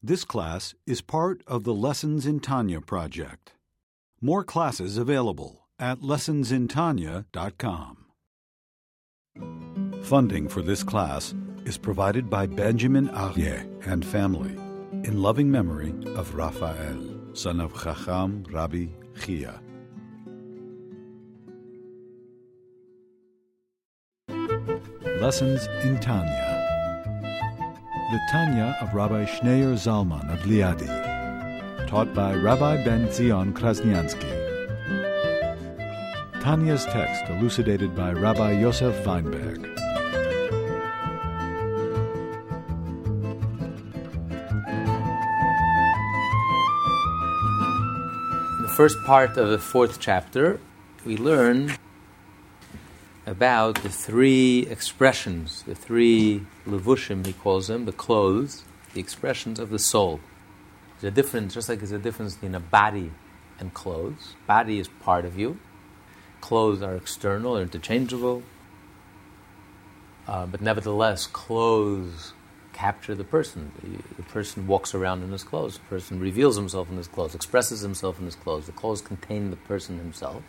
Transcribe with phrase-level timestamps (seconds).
[0.00, 3.54] This class is part of the Lessons in Tanya project.
[4.20, 8.04] More classes available at lessonsintanya.com.
[10.04, 11.34] Funding for this class
[11.64, 14.52] is provided by Benjamin Arye and family
[15.02, 18.86] in loving memory of Raphael, son of Chacham Rabbi
[19.20, 19.60] Chia.
[25.20, 26.57] Lessons in Tanya.
[28.10, 30.88] The Tanya of Rabbi Schneur Zalman of Liadi,
[31.86, 34.32] taught by Rabbi Ben Zion Krasniansky.
[36.40, 39.58] Tanya's text elucidated by Rabbi Yosef Weinberg.
[48.56, 50.58] In the first part of the fourth chapter,
[51.04, 51.76] we learn
[53.28, 58.64] about the three expressions, the three levushim, he calls them, the clothes,
[58.94, 60.20] the expressions of the soul.
[61.00, 63.12] There's a difference, just like there's a difference between a body
[63.60, 64.34] and clothes.
[64.46, 65.58] Body is part of you.
[66.40, 68.42] Clothes are external, they're interchangeable.
[70.26, 72.32] Uh, but nevertheless, clothes
[72.72, 73.72] capture the person.
[73.82, 75.74] The, the person walks around in his clothes.
[75.74, 78.66] The person reveals himself in his clothes, expresses himself in his clothes.
[78.66, 80.42] The clothes contain the person himself.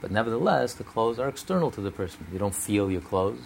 [0.00, 2.26] But nevertheless, the clothes are external to the person.
[2.32, 3.40] You don't feel your clothes.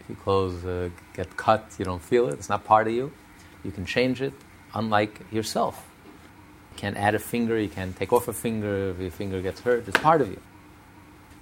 [0.00, 2.34] If your clothes uh, get cut, you don't feel it.
[2.34, 3.12] It's not part of you.
[3.64, 4.32] You can change it,
[4.74, 5.84] unlike yourself.
[6.72, 9.60] You can't add a finger, you can't take off a finger if your finger gets
[9.60, 9.88] hurt.
[9.88, 10.40] It's part of you.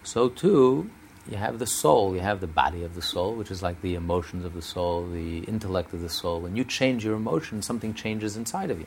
[0.02, 0.90] So, too,
[1.30, 3.94] you have the soul, you have the body of the soul, which is like the
[3.94, 6.40] emotions of the soul, the intellect of the soul.
[6.40, 8.86] When you change your emotion, something changes inside of you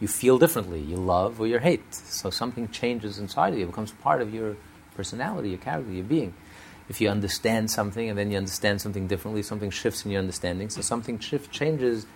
[0.00, 0.80] you feel differently.
[0.80, 1.94] You love or you hate.
[1.94, 4.56] So something changes inside of you, it becomes part of your
[4.94, 6.34] personality, your character, your being.
[6.88, 10.70] If you understand something and then you understand something differently, something shifts in your understanding.
[10.70, 12.06] So something shift changes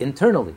[0.00, 0.54] internally.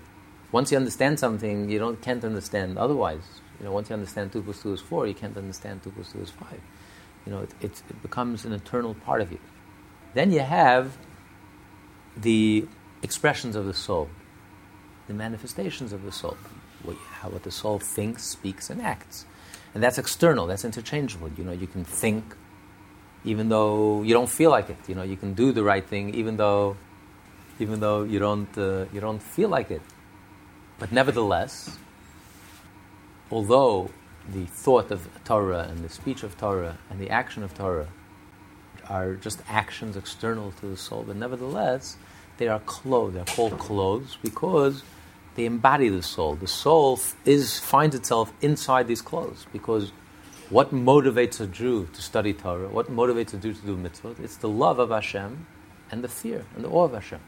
[0.52, 3.42] Once you understand something, you don't can't understand otherwise.
[3.60, 6.12] You know, once you understand two plus two is four, you can't understand two plus
[6.12, 6.60] two is five.
[7.26, 9.40] You know, it, it, it becomes an internal part of you.
[10.14, 10.98] Then you have
[12.16, 12.68] the
[13.04, 14.10] expressions of the soul
[15.08, 16.38] the manifestations of the soul,
[16.84, 19.26] what, how, what the soul thinks, speaks, and acts.
[19.74, 21.30] And that's external, that's interchangeable.
[21.38, 22.36] You know, you can think
[23.24, 24.78] even though you don't feel like it.
[24.88, 26.78] You know, you can do the right thing even though,
[27.60, 29.82] even though you don't, uh, you don't feel like it.
[30.80, 31.78] But nevertheless,
[33.32, 33.90] although
[34.30, 37.88] the thought of Torah and the speech of Torah and the action of Torah
[38.90, 41.98] are just actions external to the soul, but nevertheless,
[42.38, 43.16] they are clothes.
[43.16, 44.84] They're called clothes because
[45.38, 46.36] they embody the soul.
[46.36, 49.92] The soul is finds itself inside these clothes because
[50.50, 52.68] what motivates a Jew to study Torah?
[52.68, 54.20] What motivates a Jew to do mitzvot?
[54.20, 55.46] It's the love of Hashem
[55.92, 57.20] and the fear and the awe of Hashem.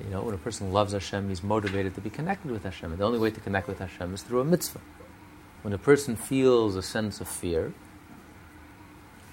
[0.00, 2.90] You know, when a person loves Hashem, he's motivated to be connected with Hashem.
[2.90, 4.80] And the only way to connect with Hashem is through a mitzvah.
[5.62, 7.74] When a person feels a sense of fear,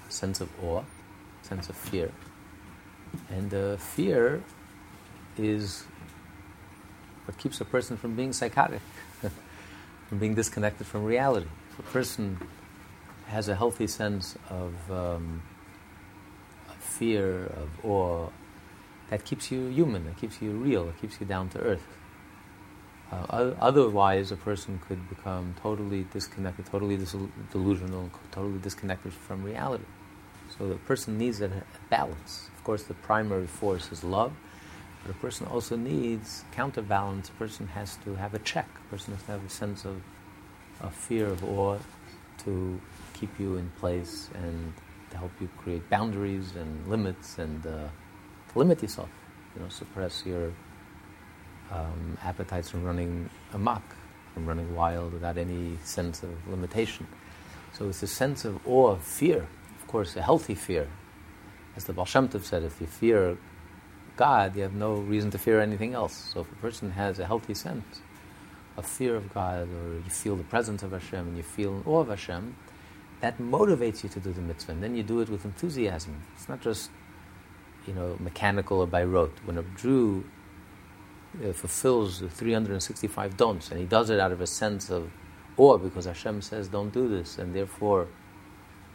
[0.06, 0.82] a sense of awe,
[1.42, 2.12] a sense of fear,
[3.30, 4.42] and uh, fear
[5.38, 5.84] is
[7.24, 8.80] what keeps a person from being psychotic,
[10.08, 11.46] from being disconnected from reality.
[11.70, 12.38] If a person
[13.26, 15.42] has a healthy sense of, um,
[16.68, 18.28] of fear, of awe,
[19.10, 21.86] that keeps you human, that keeps you real, it keeps you down to earth.
[23.12, 26.98] Uh, otherwise, a person could become totally disconnected, totally
[27.50, 29.84] delusional, totally disconnected from reality.
[30.56, 31.50] So the person needs a
[31.90, 32.48] balance.
[32.56, 34.32] Of course, the primary force is love,
[35.02, 37.28] but a person also needs counterbalance.
[37.28, 38.68] A person has to have a check.
[38.86, 40.00] A person has to have a sense of,
[40.80, 41.78] of fear, of awe,
[42.44, 42.80] to
[43.12, 44.72] keep you in place and
[45.10, 47.88] to help you create boundaries and limits and uh,
[48.54, 49.08] limit yourself.
[49.54, 50.52] You know, suppress your
[51.70, 53.82] um, appetites from running amok,
[54.34, 57.06] from running wild without any sense of limitation.
[57.72, 59.46] So it's a sense of awe, of fear.
[59.80, 60.88] Of course, a healthy fear.
[61.76, 63.36] As the Baal Shem Tov said, if you fear
[64.16, 66.30] God, you have no reason to fear anything else.
[66.32, 68.00] So if a person has a healthy sense
[68.76, 72.00] of fear of God, or you feel the presence of Hashem, and you feel awe
[72.00, 72.56] of Hashem,
[73.20, 74.72] that motivates you to do the mitzvah.
[74.72, 76.22] And then you do it with enthusiasm.
[76.34, 76.90] It's not just,
[77.86, 79.36] you know, mechanical or by rote.
[79.44, 80.24] When a Jew
[81.42, 85.10] uh, fulfills the 365 don'ts, and he does it out of a sense of
[85.56, 88.08] awe, because Hashem says, don't do this, and therefore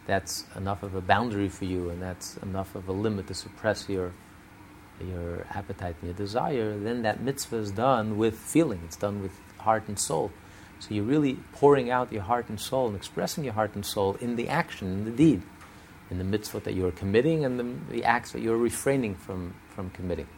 [0.06, 3.88] that's enough of a boundary for you, and that's enough of a limit to suppress
[3.88, 4.12] your
[5.00, 8.80] your appetite and your desire, then that mitzvah is done with feeling.
[8.84, 10.32] It's done with heart and soul.
[10.80, 14.16] So you're really pouring out your heart and soul and expressing your heart and soul
[14.20, 15.42] in the action, in the deed,
[16.10, 19.90] in the mitzvah that you're committing and the, the acts that you're refraining from, from
[19.90, 20.28] committing.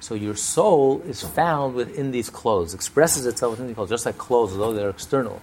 [0.00, 4.18] So your soul is found within these clothes, expresses itself within these clothes, just like
[4.18, 5.40] clothes, although they're external.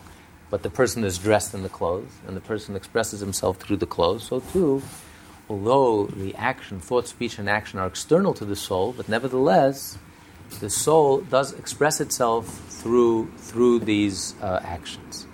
[0.50, 3.88] But the person is dressed in the clothes, and the person expresses himself through the
[3.88, 4.24] clothes.
[4.24, 4.84] So too,
[5.50, 9.98] although the action, thought, speech, and action are external to the soul, but nevertheless,
[10.60, 15.26] the soul does express itself through through these uh, actions.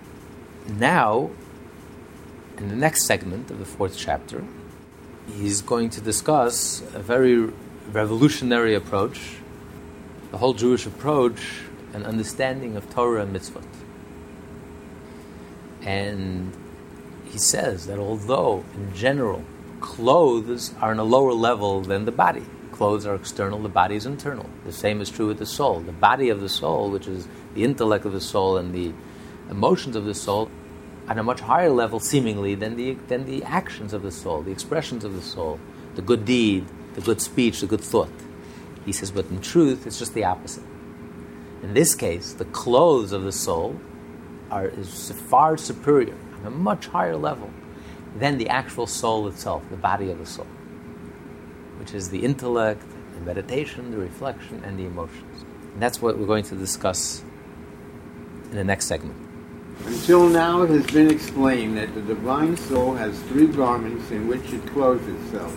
[0.66, 1.30] Now,
[2.56, 4.44] in the next segment of the fourth chapter,
[5.34, 7.50] he's going to discuss a very
[7.92, 9.36] revolutionary approach,
[10.30, 11.40] the whole Jewish approach
[11.92, 13.64] and understanding of Torah and mitzvot.
[15.82, 16.54] And
[17.24, 19.44] he says that although, in general,
[19.80, 24.06] clothes are on a lower level than the body, clothes are external, the body is
[24.06, 24.48] internal.
[24.64, 25.80] The same is true with the soul.
[25.80, 28.92] The body of the soul, which is the intellect of the soul and the
[29.50, 30.50] emotions of the soul,
[31.08, 34.52] on a much higher level, seemingly, than the, than the actions of the soul, the
[34.52, 35.58] expressions of the soul,
[35.96, 38.12] the good deed, the good speech, the good thought.
[38.86, 40.64] He says, but in truth, it's just the opposite.
[41.62, 43.78] In this case, the clothes of the soul
[44.50, 47.50] are is far superior, on a much higher level,
[48.16, 50.46] than the actual soul itself, the body of the soul,
[51.78, 52.82] which is the intellect,
[53.14, 55.44] the meditation, the reflection, and the emotions.
[55.72, 57.22] And that's what we're going to discuss
[58.50, 59.16] in the next segment.
[59.86, 64.52] Until now, it has been explained that the divine soul has three garments in which
[64.52, 65.56] it clothes itself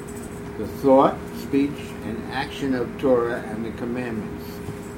[0.57, 1.71] the thought, speech,
[2.03, 4.45] and action of Torah and the commandments.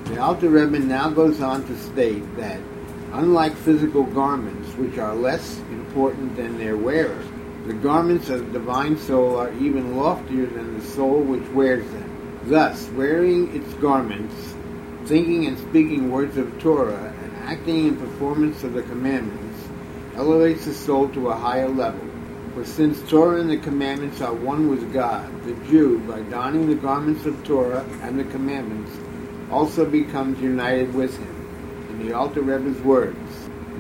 [0.09, 2.59] The Alter Rebbe now goes on to state that,
[3.13, 7.23] unlike physical garments, which are less important than their wearer,
[7.65, 12.39] the garments of the divine soul are even loftier than the soul which wears them.
[12.43, 14.35] Thus, wearing its garments,
[15.05, 19.67] thinking and speaking words of Torah, and acting in performance of the commandments,
[20.15, 22.07] elevates the soul to a higher level.
[22.53, 26.75] For since Torah and the commandments are one with God, the Jew, by donning the
[26.75, 28.91] garments of Torah and the commandments,
[29.51, 31.87] also becomes united with him.
[31.89, 33.17] In the Alter Rebbe's words,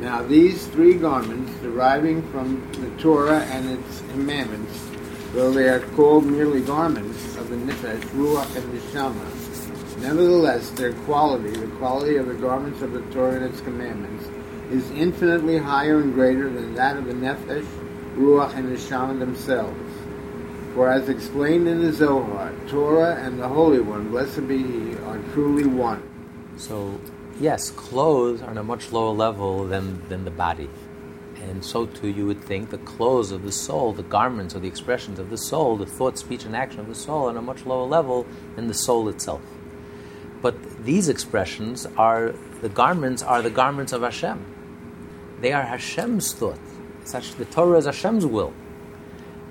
[0.05, 4.79] now these three garments, deriving from the Torah and its commandments,
[5.33, 11.49] though they are called merely garments of the Nefesh, Ruach, and Neshama, nevertheless their quality,
[11.49, 14.29] the quality of the garments of the Torah and its commandments,
[14.69, 17.65] is infinitely higher and greater than that of the Nefesh,
[18.15, 19.91] Ruach, and Neshama themselves.
[20.75, 25.17] For as explained in the Zohar, Torah and the Holy One, blessed be He, are
[25.33, 26.03] truly one.
[26.57, 26.99] So,
[27.39, 30.69] yes, clothes are on a much lower level than, than the body.
[31.35, 34.67] And so too, you would think the clothes of the soul, the garments or the
[34.67, 37.41] expressions of the soul, the thought, speech, and action of the soul, are on a
[37.41, 39.41] much lower level than the soul itself.
[40.41, 44.43] But these expressions are, the garments are the garments of Hashem.
[45.41, 46.59] They are Hashem's thought.
[47.03, 48.53] Such the Torah is Hashem's will,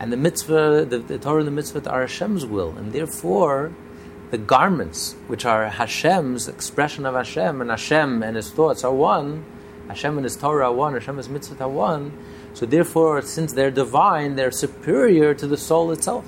[0.01, 3.73] and the mitzvah, the, the Torah and the mitzvah are Hashem's will, and therefore
[4.31, 9.45] the garments, which are Hashem's expression of Hashem, and Hashem and His thoughts are one.
[9.89, 10.95] Hashem and His Torah are one.
[10.95, 12.13] Hashem and His mitzvah are one.
[12.55, 16.25] So therefore, since they're divine, they're superior to the soul itself,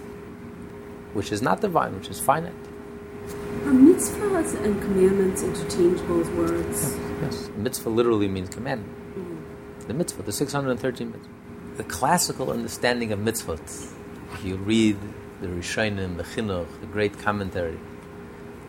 [1.14, 2.52] which is not divine, which is finite.
[3.64, 6.96] Are mitzvahs and commandments interchangeable as words?
[7.22, 9.86] Yes, mitzvah literally means commandment mm.
[9.88, 11.28] the mitzvah, the 613 mitzvah.
[11.76, 13.92] The classical understanding of mitzvot,
[14.34, 14.96] if you read
[15.40, 17.78] the Rishonim, the Chinuch, the great commentary,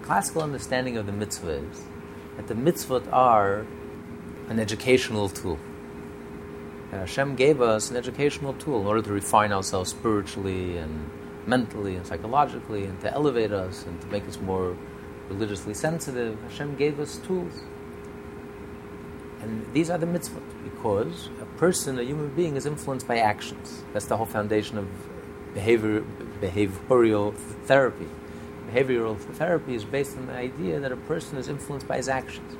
[0.01, 1.83] classical understanding of the mitzvah is
[2.37, 3.65] that the mitzvot are
[4.49, 5.59] an educational tool.
[6.91, 11.09] And Hashem gave us an educational tool in order to refine ourselves spiritually and
[11.45, 14.77] mentally and psychologically and to elevate us and to make us more
[15.29, 16.39] religiously sensitive.
[16.43, 17.53] Hashem gave us tools.
[19.41, 23.83] And these are the mitzvot because a person, a human being, is influenced by actions.
[23.93, 24.87] That's the whole foundation of
[25.57, 26.03] behavior,
[26.39, 27.33] behavioral
[27.65, 28.07] therapy.
[28.69, 32.55] Behavioral therapy is based on the idea that a person is influenced by his actions.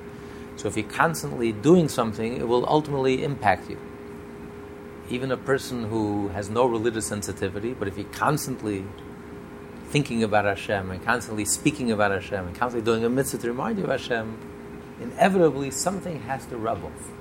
[0.56, 3.80] So if you're constantly doing something, it will ultimately impact you.
[5.12, 8.84] Even a person who has no religious sensitivity, but if you're constantly
[9.90, 13.78] thinking about Hashem and constantly speaking about Hashem and constantly doing a mitzvah to remind
[13.78, 14.40] you of Hashem,
[15.00, 17.12] inevitably something has to rub off.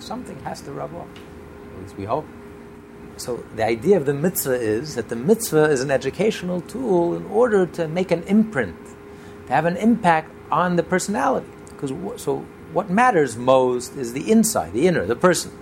[0.00, 1.06] Something has to rub off.
[1.76, 2.26] At least we hope.
[3.16, 7.26] So the idea of the mitzvah is that the mitzvah is an educational tool in
[7.26, 8.76] order to make an imprint,
[9.46, 11.46] to have an impact on the personality.
[11.68, 15.52] Because so what matters most is the inside, the inner, the person,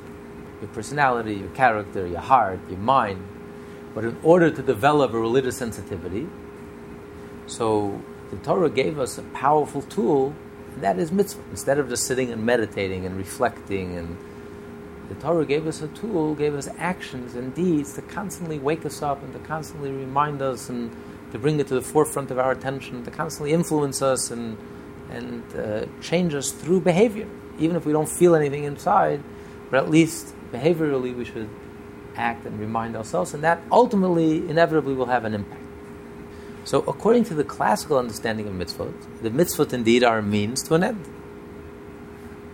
[0.60, 3.26] your personality, your character, your heart, your mind.
[3.94, 6.28] But in order to develop a religious sensitivity,
[7.46, 10.34] so the Torah gave us a powerful tool,
[10.74, 11.42] and that is mitzvah.
[11.50, 14.16] Instead of just sitting and meditating and reflecting, and
[15.10, 19.02] the Torah gave us a tool, gave us actions and deeds to constantly wake us
[19.02, 20.88] up and to constantly remind us and
[21.32, 24.56] to bring it to the forefront of our attention, to constantly influence us and,
[25.10, 27.28] and uh, change us through behavior.
[27.58, 29.20] Even if we don't feel anything inside,
[29.68, 31.50] but at least behaviorally we should
[32.14, 35.62] act and remind ourselves, and that ultimately, inevitably, will have an impact.
[36.62, 40.74] So, according to the classical understanding of mitzvot, the mitzvot indeed are a means to
[40.74, 41.04] an end.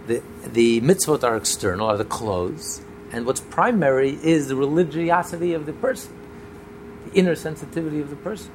[0.07, 2.81] The, the mitzvot are external, are the clothes,
[3.13, 6.13] and what's primary is the religiosity of the person,
[7.07, 8.51] the inner sensitivity of the person,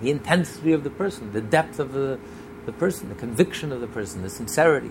[0.00, 2.18] the intensity of the person, the depth of the,
[2.66, 4.90] the person, the conviction of the person, the sincerity.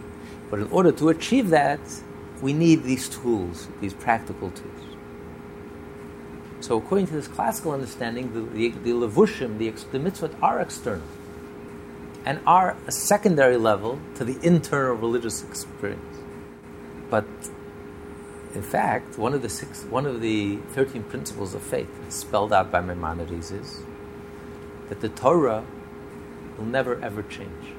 [0.49, 1.79] But in order to achieve that,
[2.41, 4.81] we need these tools, these practical tools.
[6.59, 11.07] So, according to this classical understanding, the, the, the levushim, the, the mitzvot, are external
[12.25, 16.17] and are a secondary level to the internal religious experience.
[17.09, 17.25] But
[18.53, 22.71] in fact, one of the six, one of the thirteen principles of faith spelled out
[22.71, 23.83] by Maimonides is
[24.89, 25.65] that the Torah
[26.57, 27.73] will never ever change.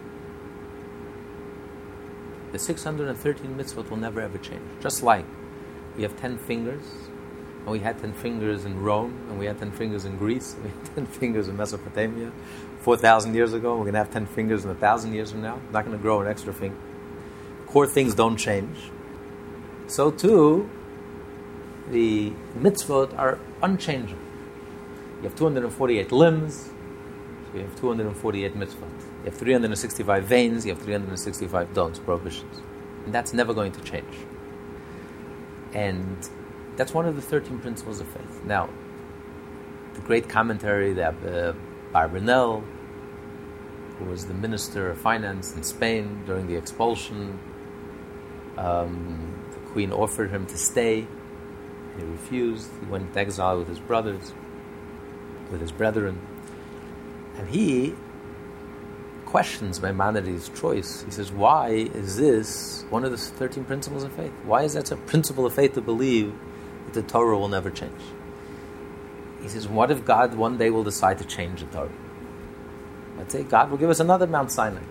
[2.53, 4.63] The 613 mitzvot will never ever change.
[4.81, 5.25] Just like
[5.97, 6.85] we have 10 fingers,
[7.61, 10.65] and we had 10 fingers in Rome, and we had 10 fingers in Greece, and
[10.65, 12.31] we had 10 fingers in Mesopotamia
[12.83, 15.61] 4,000 years ago, we're going to have 10 fingers in a 1,000 years from now.
[15.73, 16.77] Not going to grow an extra finger.
[17.67, 18.91] Core things don't change.
[19.87, 20.69] So too,
[21.91, 24.21] the mitzvot are unchangeable.
[25.19, 26.71] You have 248 limbs,
[27.53, 28.75] so you have 248 mitzvot.
[28.75, 32.61] You have 365 veins, you have 365 don'ts, prohibitions.
[33.05, 34.15] And that's never going to change.
[35.73, 36.29] And
[36.77, 38.43] that's one of the 13 principles of faith.
[38.45, 38.69] Now,
[39.95, 41.53] the great commentary that uh,
[41.93, 42.65] Barbanel,
[43.99, 47.39] who was the minister of finance in Spain during the expulsion,
[48.57, 51.07] um, the queen offered him to stay.
[51.97, 52.71] He refused.
[52.81, 54.33] He went into exile with his brothers,
[55.51, 56.21] with his brethren.
[57.37, 57.95] And he
[59.33, 61.03] questions Maimonides' choice.
[61.05, 64.33] He says, Why is this one of the 13 principles of faith?
[64.45, 66.35] Why is that a principle of faith to believe
[66.85, 68.01] that the Torah will never change?
[69.43, 71.91] He says, What if God one day will decide to change the Torah?
[73.19, 74.83] Let's say God will give us another Mount Sinai.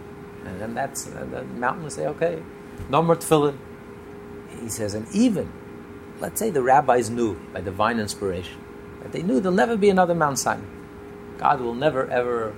[0.46, 2.43] And then that's, and the mountain will say, Okay,
[2.89, 3.58] no more tefillin.
[4.62, 5.51] He says, And even,
[6.20, 8.60] let's say the rabbis knew by divine inspiration
[9.01, 10.65] that they knew there'll never be another Mount Sinai.
[11.38, 12.53] God will never ever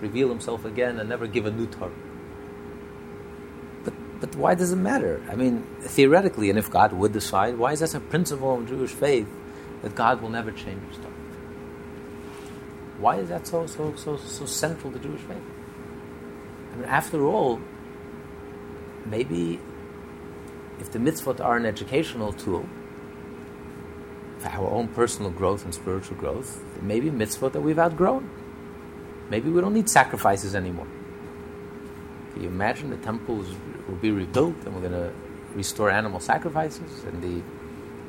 [0.00, 1.92] reveal himself again and never give a new Torah.
[3.84, 5.22] But, but why does it matter?
[5.30, 8.90] I mean, theoretically, and if God would decide, why is that a principle of Jewish
[8.90, 9.28] faith
[9.82, 11.11] that God will never change his Torah?
[12.98, 15.42] Why is that so, so, so, so central to Jewish faith?
[16.72, 17.60] I mean, after all,
[19.06, 19.60] maybe
[20.80, 22.66] if the mitzvot are an educational tool
[24.38, 28.28] for our own personal growth and spiritual growth, maybe mitzvot that we've outgrown.
[29.30, 30.88] Maybe we don't need sacrifices anymore.
[32.32, 33.46] Can you imagine the temples
[33.88, 35.12] will be rebuilt and we're going to
[35.54, 37.42] restore animal sacrifices and the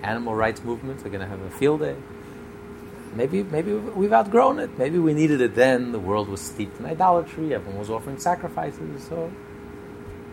[0.05, 1.95] animal rights movements are going to have a field day?
[3.15, 4.77] Maybe, maybe we've outgrown it.
[4.77, 5.91] Maybe we needed it then.
[5.91, 7.53] The world was steeped in idolatry.
[7.53, 9.03] Everyone was offering sacrifices.
[9.07, 9.31] So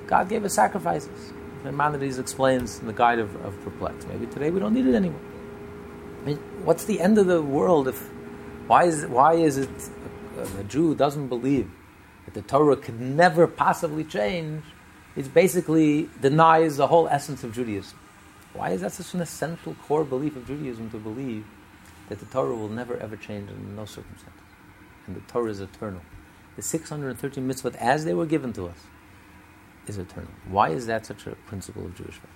[0.07, 1.33] God gave us sacrifices.
[1.63, 4.09] Maimonides explains in the Guide of, of Perplexed.
[4.09, 5.21] Maybe today we don't need it anymore.
[6.23, 8.11] I mean, what's the end of the world if
[8.67, 9.69] why is why is it
[10.59, 11.71] a Jew doesn't believe
[12.25, 14.65] that the Torah could never possibly change,
[15.17, 17.99] it basically denies the whole essence of Judaism.
[18.53, 21.45] Why is that such an essential core belief of Judaism to believe
[22.11, 24.43] that the Torah will never ever change in no circumstances?
[25.07, 26.03] And the Torah is eternal.
[26.57, 28.77] The 613 mitzvot, as they were given to us,
[29.87, 30.33] is eternal.
[30.47, 32.31] Why is that such a principle of Jewish faith?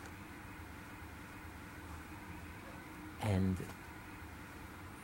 [3.21, 3.57] And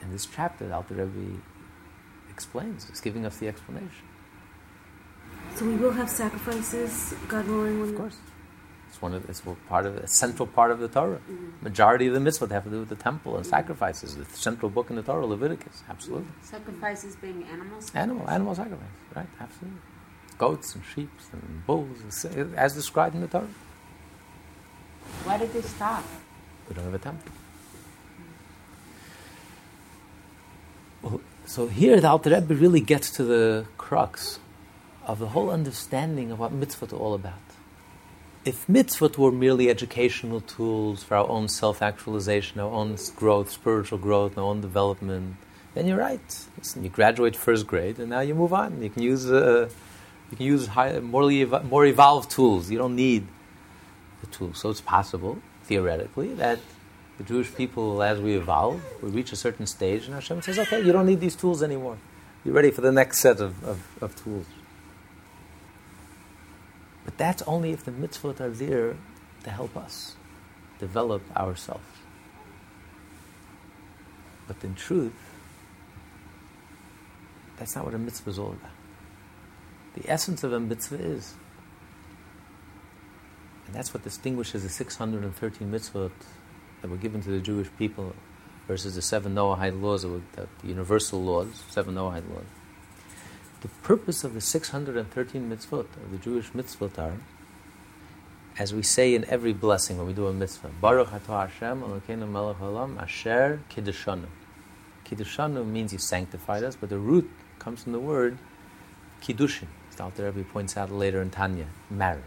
[0.00, 1.42] in this chapter, the Alter Rebbe
[2.30, 2.88] explains.
[2.88, 4.06] It's giving us the explanation.
[5.56, 7.82] So we will have sacrifices, God willing.
[7.82, 8.16] Of course,
[9.00, 11.18] it's one of it's part of a central part of the Torah.
[11.18, 11.64] Mm-hmm.
[11.64, 14.16] Majority of the mitzvot have to do with the temple and sacrifices.
[14.16, 16.28] The central book in the Torah, Leviticus, absolutely.
[16.42, 17.90] Sacrifices being animals.
[17.94, 19.26] Animal, animal sacrifice, right?
[19.40, 19.80] Absolutely.
[20.38, 22.26] Goats and sheep and bulls,
[22.56, 23.48] as described in the Torah.
[25.24, 26.04] Why did they stop?
[26.68, 27.32] We don't have a temple.
[31.02, 34.38] Well, so here the Alter Rebbe really gets to the crux
[35.06, 37.40] of the whole understanding of what mitzvot are all about.
[38.42, 44.38] If mitzvot were merely educational tools for our own self-actualization, our own growth, spiritual growth,
[44.38, 45.36] our own development,
[45.74, 46.46] then you're right.
[46.56, 48.82] Listen, you graduate first grade, and now you move on.
[48.82, 49.68] You can use uh,
[50.30, 50.68] you can use
[51.02, 52.70] more, ev- more evolved tools.
[52.70, 53.26] You don't need
[54.20, 54.58] the tools.
[54.58, 56.60] So it's possible, theoretically, that
[57.18, 60.80] the Jewish people, as we evolve, we reach a certain stage, and Hashem says, okay,
[60.82, 61.98] you don't need these tools anymore.
[62.44, 64.46] You're ready for the next set of, of, of tools.
[67.10, 68.96] But that's only if the mitzvot are there
[69.42, 70.14] to help us
[70.78, 71.82] develop ourselves.
[74.46, 75.12] But in truth,
[77.56, 78.70] that's not what a mitzvah is all about.
[79.94, 81.34] The essence of a mitzvah is.
[83.66, 86.12] And that's what distinguishes the 613 mitzvot
[86.80, 88.14] that were given to the Jewish people
[88.68, 92.59] versus the seven Noahide laws, the universal laws, seven Noahide laws.
[93.60, 97.16] The purpose of the 613 mitzvot, of the Jewish mitzvot are,
[98.58, 102.28] as we say in every blessing when we do a mitzvah, Baruch atah Hashem, Elokeinu
[102.28, 104.26] melech haolam, asher kiddushanu.
[105.04, 108.38] Kiddushanu means you sanctified us, but the root comes from the word
[109.22, 109.66] kiddushin.
[109.96, 112.24] The Alter Rebbe points out later in Tanya, marriage.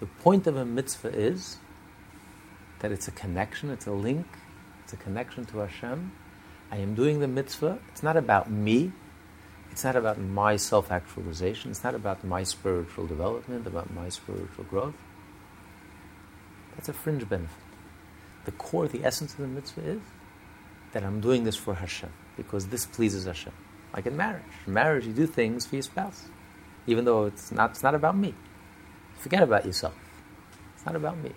[0.00, 1.58] The point of a mitzvah is
[2.78, 4.26] that it's a connection, it's a link,
[4.82, 6.12] it's a connection to Hashem.
[6.70, 7.78] I am doing the mitzvah.
[7.88, 8.92] It's not about me,
[9.76, 11.70] it's not about my self actualization.
[11.70, 14.94] It's not about my spiritual development, about my spiritual growth.
[16.74, 17.62] That's a fringe benefit.
[18.46, 20.00] The core, the essence of the mitzvah is
[20.92, 23.52] that I'm doing this for Hashem because this pleases Hashem.
[23.92, 24.54] Like in marriage.
[24.66, 26.24] In marriage, you do things for your spouse,
[26.86, 28.34] even though it's not, it's not about me.
[29.18, 29.94] Forget about yourself.
[30.74, 31.32] It's not about me.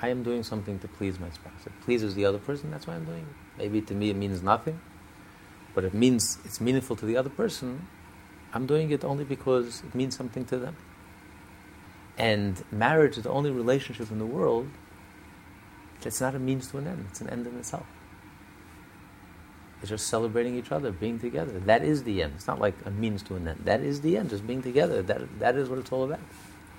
[0.00, 1.66] I am doing something to please my spouse.
[1.66, 3.58] It pleases the other person, that's why I'm doing it.
[3.58, 4.80] Maybe to me it means nothing
[5.74, 7.86] but it means it's meaningful to the other person,
[8.52, 10.76] I'm doing it only because it means something to them.
[12.18, 14.68] And marriage is the only relationship in the world
[16.00, 17.86] that's not a means to an end, it's an end in itself.
[19.80, 21.58] It's just celebrating each other, being together.
[21.60, 22.34] That is the end.
[22.36, 23.62] It's not like a means to an end.
[23.64, 25.00] That is the end, just being together.
[25.02, 26.20] That, that is what it's all about.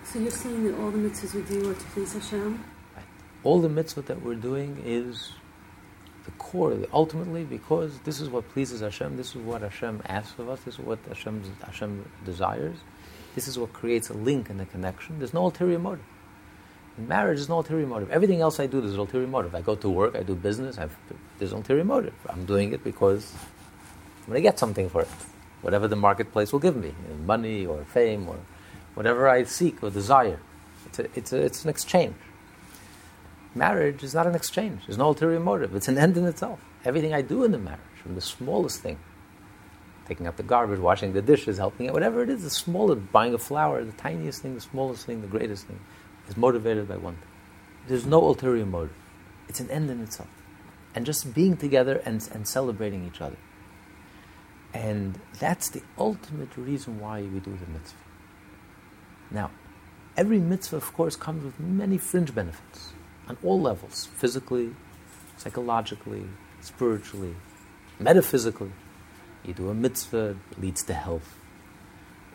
[0.04, 2.64] So you're saying that all the mitzvahs we do are to please Hashem?
[2.96, 3.06] Right.
[3.44, 5.32] All the mitzvah that we're doing is
[6.32, 10.50] the core, ultimately, because this is what pleases Hashem, this is what Hashem asks of
[10.50, 12.78] us, this is what Hashem, Hashem desires,
[13.36, 15.20] this is what creates a link and a connection.
[15.20, 16.06] There's no ulterior motive.
[16.98, 18.12] In marriage, there's no ulterior motive.
[18.12, 19.56] Everything else I do, there's ulterior motive.
[19.56, 20.96] I go to work, I do business, I've,
[21.40, 22.14] there's ulterior motive.
[22.30, 23.34] I'm doing it because
[24.22, 25.10] I'm going to get something for it.
[25.62, 26.94] Whatever the marketplace will give me,
[27.26, 28.38] money or fame or
[28.96, 30.40] whatever I seek or desire.
[30.88, 32.16] It's, a, it's, a, it's an exchange.
[33.54, 34.82] Marriage is not an exchange.
[34.88, 35.76] There's no ulterior motive.
[35.76, 36.60] It's an end in itself.
[36.86, 38.98] Everything I do in the marriage, from the smallest thing,
[40.08, 43.34] taking out the garbage, washing the dishes, helping it, whatever it is, the smallest, buying
[43.34, 45.80] a flower, the tiniest thing, the smallest thing, the greatest thing,
[46.30, 47.28] is motivated by one thing.
[47.88, 48.96] There's no ulterior motive.
[49.50, 50.30] It's an end in itself.
[50.96, 53.38] And just being together and, and celebrating each other.
[54.74, 57.98] And that's the ultimate reason why we do the mitzvah.
[59.30, 59.52] Now,
[60.16, 62.94] every mitzvah, of course, comes with many fringe benefits
[63.28, 64.76] on all levels physically,
[65.38, 66.26] psychologically,
[66.62, 67.36] spiritually,
[68.00, 68.72] metaphysically.
[69.44, 71.38] You do a mitzvah, it leads to health.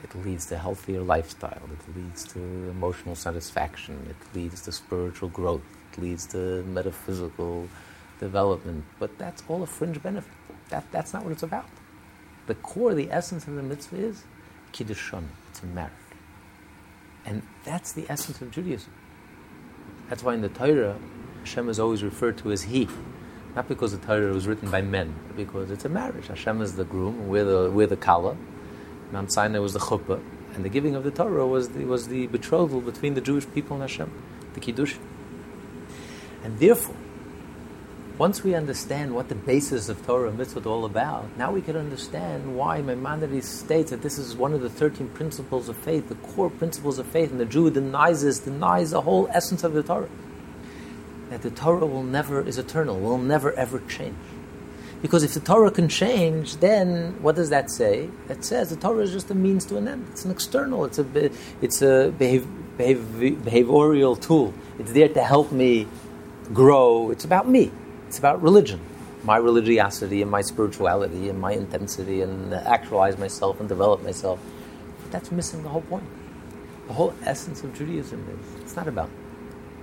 [0.02, 1.62] It leads to healthier lifestyle.
[1.72, 4.06] It leads to emotional satisfaction.
[4.10, 5.62] It leads to spiritual growth.
[5.92, 7.68] It leads to metaphysical
[8.20, 8.84] development.
[8.98, 10.32] But that's all a fringe benefit.
[10.68, 11.68] That, that's not what it's about.
[12.46, 14.24] The core, the essence of the mitzvah is
[14.72, 15.24] kiddushin.
[15.50, 15.92] It's a marriage.
[17.24, 18.92] And that's the essence of Judaism.
[20.08, 20.96] That's why in the Torah,
[21.40, 22.88] Hashem is always referred to as He.
[23.54, 26.26] Not because the Torah was written by men, but because it's a marriage.
[26.26, 28.36] Hashem is the groom, we're the, we're the Kala.
[29.12, 30.20] Mount Sinai was the chuppah,
[30.54, 33.74] and the giving of the Torah was the, was the betrothal between the Jewish people
[33.74, 34.10] and Hashem,
[34.54, 34.96] the Kiddush.
[36.44, 36.96] And therefore,
[38.18, 41.76] once we understand what the basis of Torah and mitzvah all about, now we can
[41.76, 46.14] understand why Maimonides states that this is one of the 13 principles of faith, the
[46.14, 49.82] core principles of faith, and the Jew denies this, denies the whole essence of the
[49.82, 50.08] Torah.
[51.28, 54.16] That the Torah will never, is eternal, will never ever change.
[55.02, 58.08] Because if the Torah can change, then what does that say?
[58.30, 60.06] It says the Torah is just a means to an end.
[60.12, 62.46] It's an external, it's a, it's a behav,
[62.78, 64.54] behav, behavioral tool.
[64.78, 65.86] It's there to help me
[66.54, 67.10] grow.
[67.10, 67.70] It's about me.
[68.16, 68.80] It's about religion,
[69.24, 74.40] my religiosity and my spirituality and my intensity and actualize myself and develop myself.
[75.02, 76.06] But that's missing the whole point.
[76.86, 79.10] The whole essence of Judaism is it's not about,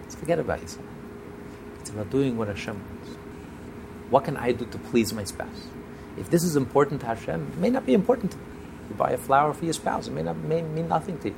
[0.02, 0.88] let's forget about yourself.
[1.80, 3.10] It's about doing what Hashem wants.
[4.10, 5.67] What can I do to please my spouse?
[6.17, 8.43] If this is important to Hashem, it may not be important to you.
[8.89, 11.36] You buy a flower for your spouse, it may not may mean nothing to you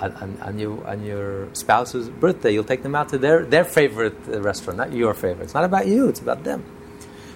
[0.00, 4.16] on, on, your, on your spouse's birthday, you'll take them out to their, their favorite
[4.28, 5.44] uh, restaurant, not your favorite.
[5.44, 6.64] It's not about you, it's about them.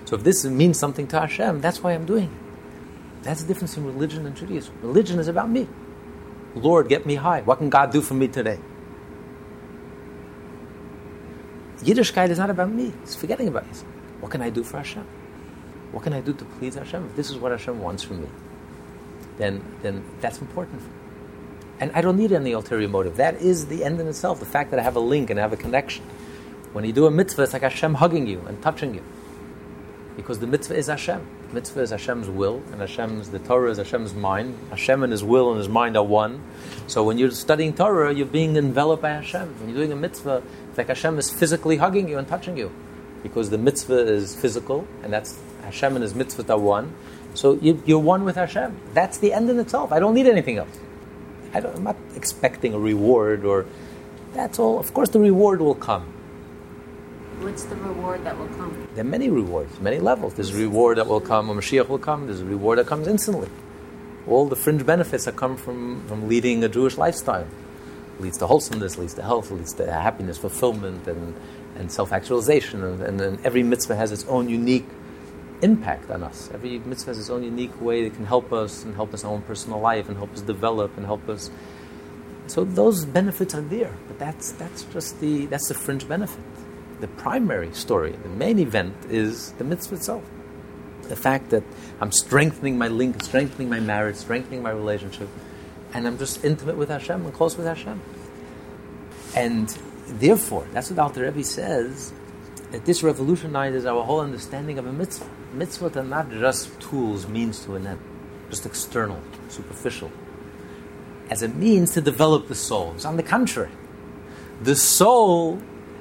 [0.05, 3.23] So if this means something to Hashem, that's why I'm doing it.
[3.25, 4.75] That's the difference in religion and Judaism.
[4.83, 5.69] Religion is about me.
[6.55, 7.41] Lord, get me high.
[7.43, 8.59] What can God do for me today?
[11.79, 12.93] Yiddishkeit is not about me.
[13.03, 13.91] It's forgetting about yourself.
[14.21, 15.07] What can I do for Hashem?
[15.93, 17.07] What can I do to please Hashem?
[17.07, 18.29] If this is what Hashem wants from me,
[19.37, 20.83] then, then that's important.
[21.83, 23.17] And I don't need any ulterior motive.
[23.17, 24.39] That is the end in itself.
[24.39, 26.05] The fact that I have a link and I have a connection.
[26.73, 29.03] When you do a mitzvah, it's like Hashem hugging you and touching you.
[30.17, 31.27] Because the mitzvah is Hashem.
[31.49, 34.57] The mitzvah is Hashem's will, and Hashem's the Torah is Hashem's mind.
[34.71, 36.41] Hashem and His will and His mind are one.
[36.87, 39.59] So when you're studying Torah, you're being enveloped by Hashem.
[39.59, 42.71] When you're doing a mitzvah, it's like Hashem is physically hugging you and touching you,
[43.25, 46.95] because the mitzvah is physical, and that's Hashem and His mitzvah are one.
[47.35, 48.77] So you, are one with Hashem.
[48.95, 49.91] That's the end in itself.
[49.91, 50.79] I don't need anything else.
[51.55, 53.67] I am not expecting a reward or
[54.35, 54.79] that's all.
[54.79, 56.13] Of course, the reward will come.
[57.41, 58.89] What's the reward that will come?
[58.95, 60.35] There are many rewards, many levels.
[60.35, 62.27] There's a reward that will come when Mashiach will come.
[62.27, 63.49] There's a reward that comes instantly.
[64.29, 67.47] All the fringe benefits that come from, from leading a Jewish lifestyle
[68.21, 71.35] leads to wholesomeness, leads to health, leads to happiness, fulfillment, and,
[71.77, 72.85] and self actualization.
[72.85, 74.87] And, and, and every mitzvah has its own unique
[75.63, 76.51] impact on us.
[76.53, 79.29] Every mitzvah has its own unique way that can help us and help us in
[79.29, 81.51] our own personal life and help us develop and help us.
[82.49, 86.43] So those benefits are there, but that's that's just the that's the fringe benefit.
[87.01, 90.25] The primary story, the main event, is the mitzvah itself.
[91.03, 91.63] The fact that
[92.01, 95.29] I'm strengthening my link, strengthening my marriage, strengthening my relationship,
[95.95, 98.01] and I'm just intimate with Hashem and close with Hashem.
[99.35, 99.69] And
[100.07, 102.13] therefore, that's what Alter Rebbe says
[102.71, 105.29] that this revolutionizes our whole understanding of a mitzvah.
[105.55, 108.01] Mitzvot are not just tools, means to an end,
[108.49, 110.11] just external, superficial,
[111.31, 112.93] as a means to develop the soul.
[112.95, 113.71] It's on the contrary.
[114.63, 115.61] The soul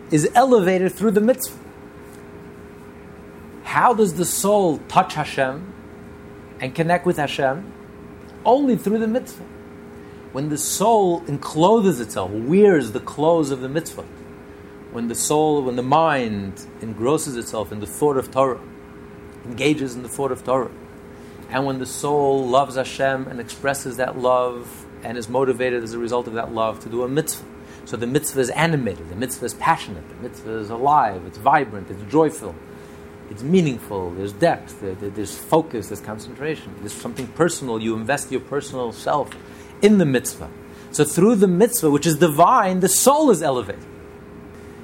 [0.10, 1.58] is elevated through the mitzvah.
[3.64, 5.74] How does the soul touch Hashem
[6.60, 7.74] and connect with Hashem?
[8.46, 9.46] Only through the mitzvah.
[10.32, 14.06] When the soul encloses itself, wears the clothes of the mitzvah,
[14.92, 18.60] when the soul, when the mind engrosses itself in the thought of Torah,
[19.46, 20.72] engages in the thought of Torah,
[21.50, 26.00] and when the soul loves Hashem and expresses that love and is motivated as a
[26.00, 27.46] result of that love to do a mitzvah.
[27.86, 31.90] So the mitzvah is animated, the mitzvah is passionate, the mitzvah is alive, it's vibrant,
[31.90, 32.56] it's joyful,
[33.30, 37.82] it's meaningful, there's depth, there's focus, there's concentration, there's something personal.
[37.82, 39.36] You invest your personal self
[39.82, 40.50] in the mitzvah.
[40.92, 43.86] So through the mitzvah, which is divine, the soul is elevated.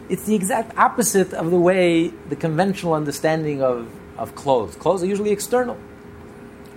[0.09, 4.75] It's the exact opposite of the way the conventional understanding of, of clothes.
[4.75, 5.77] Clothes are usually external.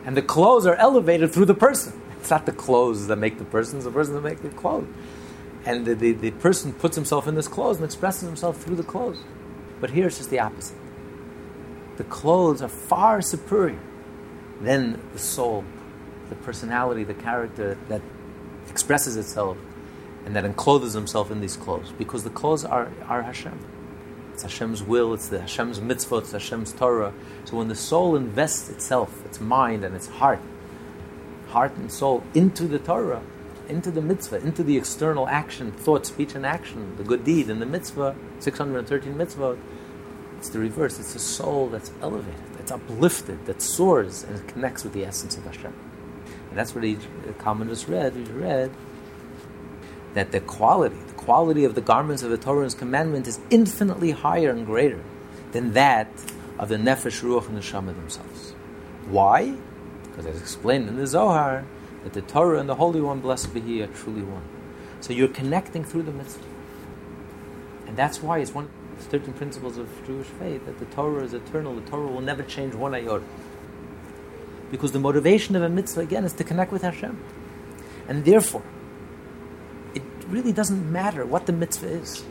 [0.05, 2.01] And the clothes are elevated through the person.
[2.19, 4.89] It's not the clothes that make the person, it's the person that makes the clothes.
[5.65, 8.83] And the, the, the person puts himself in this clothes and expresses himself through the
[8.83, 9.19] clothes.
[9.81, 10.77] But here it's just the opposite.
[11.97, 13.79] The clothes are far superior
[14.61, 15.65] than the soul,
[16.29, 18.03] the personality, the character that
[18.69, 19.59] expresses itself
[20.25, 23.59] and that encloses himself in these clothes because the clothes are, are Hashem.
[24.41, 27.13] It's Hashem's will, it's the Hashem's mitzvah, it's Hashem's Torah.
[27.45, 30.41] So when the soul invests itself, its mind and its heart,
[31.49, 33.21] heart and soul, into the Torah,
[33.69, 37.61] into the mitzvah, into the external action, thought, speech, and action, the good deed, and
[37.61, 39.59] the mitzvah, 613 mitzvot,
[40.39, 40.99] it's the reverse.
[40.99, 45.45] It's the soul that's elevated, that's uplifted, that soars, and connects with the essence of
[45.45, 45.75] Hashem.
[46.49, 48.15] And that's what he, the commenters read.
[48.15, 48.71] He read
[50.15, 53.39] that the quality, the quality of the garments of the Torah and His commandment is
[53.51, 55.01] infinitely higher and greater
[55.53, 56.09] than that
[56.59, 58.53] of the Nefesh, Ruach, and Neshama themselves.
[59.09, 59.55] Why?
[60.03, 61.65] Because as explained in the Zohar,
[62.05, 64.43] that the Torah and the Holy One, blessed be He, are truly one.
[65.01, 66.45] So you're connecting through the mitzvah.
[67.87, 71.25] And that's why it's one of the 13 principles of Jewish faith that the Torah
[71.25, 73.25] is eternal, the Torah will never change one iota.
[74.71, 77.19] Because the motivation of a mitzvah, again, is to connect with Hashem.
[78.09, 78.63] And therefore,
[80.31, 82.25] really doesn't matter what the mitzvah is.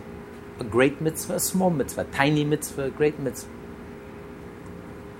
[0.59, 3.51] A great mitzvah, a small mitzvah, a tiny mitzvah, a great mitzvah.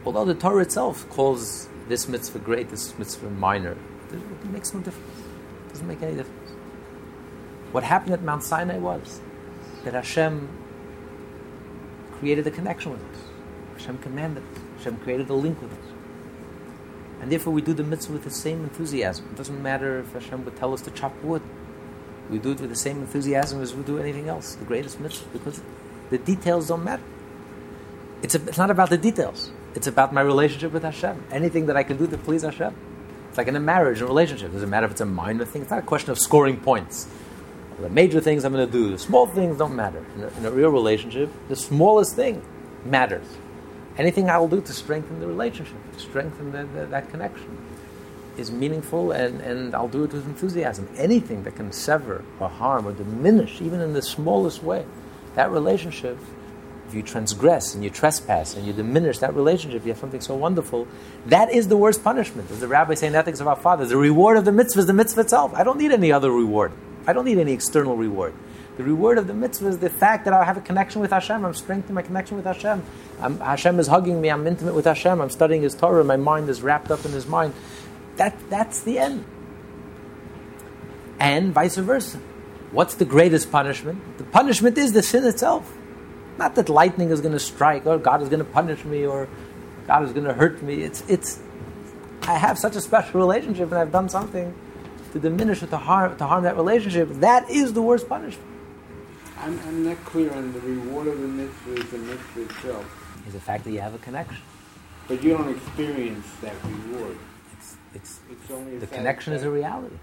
[0.06, 3.78] Although the Torah itself calls this mitzvah great, this mitzvah minor,
[4.12, 5.20] it makes no difference.
[5.68, 6.52] It doesn't make any difference.
[7.72, 9.22] What happened at Mount Sinai was
[9.84, 10.50] that Hashem
[12.14, 13.22] created a connection with us.
[13.78, 14.62] Hashem commanded us.
[14.78, 15.86] Hashem created a link with us.
[17.22, 19.28] And therefore we do the mitzvah with the same enthusiasm.
[19.32, 21.42] It doesn't matter if Hashem would tell us to chop wood.
[22.30, 25.28] We do it with the same enthusiasm as we do anything else, the greatest mitzvah,
[25.34, 25.62] because
[26.10, 27.04] the details don't matter.
[28.22, 29.52] It's, a, it's not about the details.
[29.76, 31.24] It's about my relationship with Hashem.
[31.32, 32.76] Anything that I can do to please Hashem.
[33.30, 34.50] It's like in a marriage, in a relationship.
[34.50, 35.62] It doesn't matter if it's a minor thing.
[35.62, 37.08] It's not a question of scoring points.
[37.80, 40.06] The major things I'm going to do, the small things don't matter.
[40.16, 42.44] In a, in a real relationship, the smallest thing
[42.84, 43.26] matters.
[43.98, 47.58] Anything I will do to strengthen the relationship, to strengthen the, the, that connection
[48.40, 50.90] is meaningful and, and I'll do it with enthusiasm.
[50.98, 54.86] Anything that can sever or harm or diminish, even in the smallest way,
[55.36, 56.18] that relationship
[56.90, 60.36] if you transgress and you trespass and you diminish that relationship, you have something so
[60.36, 60.88] wonderful.
[61.28, 62.50] That is the worst punishment.
[62.50, 64.94] As the rabbi saying ethics of our fathers, the reward of the mitzvah is the
[64.94, 65.54] mitzvah itself.
[65.54, 66.72] I don't need any other reward.
[67.06, 68.34] I don't need any external reward.
[68.78, 71.46] The reward of the mitzvah is the fact that I have a connection with Hashem.
[71.46, 72.82] I'm strengthening my connection with Hashem.
[73.22, 74.30] I'm, Hashem is hugging me.
[74.30, 75.22] I'm intimate with Hashem.
[75.22, 76.04] I'm studying His Torah.
[76.04, 77.54] My mind is wrapped up in His mind.
[78.20, 79.24] That, that's the end.
[81.20, 82.18] And vice versa.
[82.72, 84.18] What's the greatest punishment?
[84.18, 85.74] The punishment is the sin itself.
[86.38, 89.30] Not that lightning is going to strike, or God is going to punish me, or
[89.88, 90.84] God is going to hurt me.
[90.84, 91.40] It's, it's,
[92.24, 94.54] I have such a special relationship, and I've done something
[95.14, 97.08] to diminish or to harm, to harm that relationship.
[97.22, 98.46] That is the worst punishment.
[99.38, 103.24] I'm, I'm not clear on the reward of the mitzvah is the mitzvah itself.
[103.28, 104.44] Is the fact that you have a connection.
[105.08, 107.18] But you don't experience that reward.
[107.94, 109.98] It's, it's, only the connection is a reality.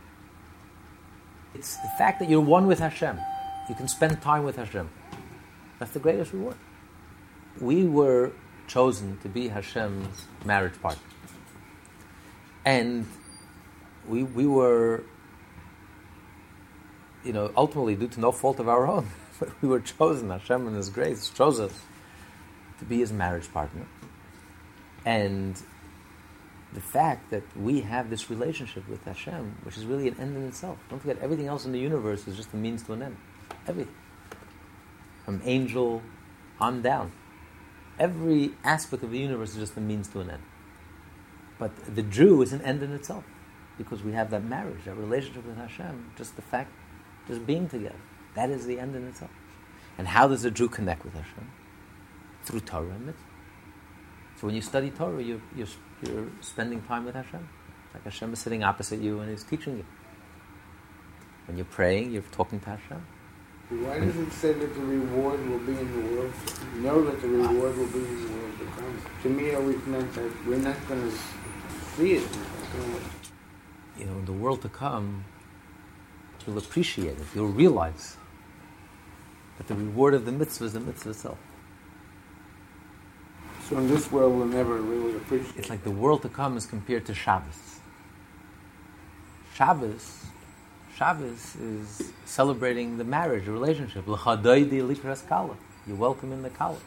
[1.55, 3.19] It's the fact that you're one with Hashem.
[3.69, 4.91] You can spend time with Hashem.
[5.79, 6.57] That's the greatest reward.
[7.61, 8.33] We were
[8.67, 11.03] chosen to be Hashem's marriage partner.
[12.65, 13.07] And
[14.09, 15.05] we, we were,
[17.25, 19.09] you know, ultimately due to no fault of our own,
[19.41, 20.31] but we were chosen.
[20.31, 21.73] Hashem in His grace chose us
[22.79, 23.87] to be His marriage partner.
[25.05, 25.61] And
[26.77, 30.47] the fact that we have this relationship with Hashem, which is really an end in
[30.47, 30.77] itself.
[30.91, 33.17] Don't forget, everything else in the universe is just a means to an end.
[33.67, 33.95] Everything.
[35.25, 36.03] From angel
[36.61, 37.13] on down.
[37.99, 40.43] Every aspect of the universe is just a means to an end.
[41.59, 43.25] But the Jew is an end in itself.
[43.79, 46.71] Because we have that marriage, that relationship with Hashem, just the fact,
[47.27, 48.03] just being together.
[48.35, 49.31] That is the end in itself.
[49.97, 51.51] And how does a Jew connect with Hashem?
[52.43, 53.25] Through Torah and mitzvah.
[54.39, 55.69] So when you study Torah, you're, you're,
[56.03, 57.49] you're spending time with Hashem.
[57.95, 59.87] Like Hashem is sitting opposite you and He's teaching you.
[61.47, 63.07] When you're praying, you're talking to Hashem.
[63.69, 66.33] Why does it say that the reward will be in the world?
[66.77, 69.03] Know that the reward will be in the world to come.
[69.23, 71.17] To me, it always meant that we're not going to
[71.97, 72.29] see it.
[73.99, 75.25] You know, in the world to come,
[76.47, 77.27] you'll appreciate it.
[77.35, 78.17] You'll realize
[79.59, 81.39] that the reward of the mitzvah is the mitzvah itself.
[83.69, 86.67] So in this world, we'll never really appreciate It's like the world to come is
[86.67, 87.81] compared to Shabbos.
[89.55, 90.27] Shabbos,
[90.97, 94.07] Shabbos is celebrating the marriage, the relationship.
[94.07, 94.15] You
[95.95, 96.79] welcome in the kala.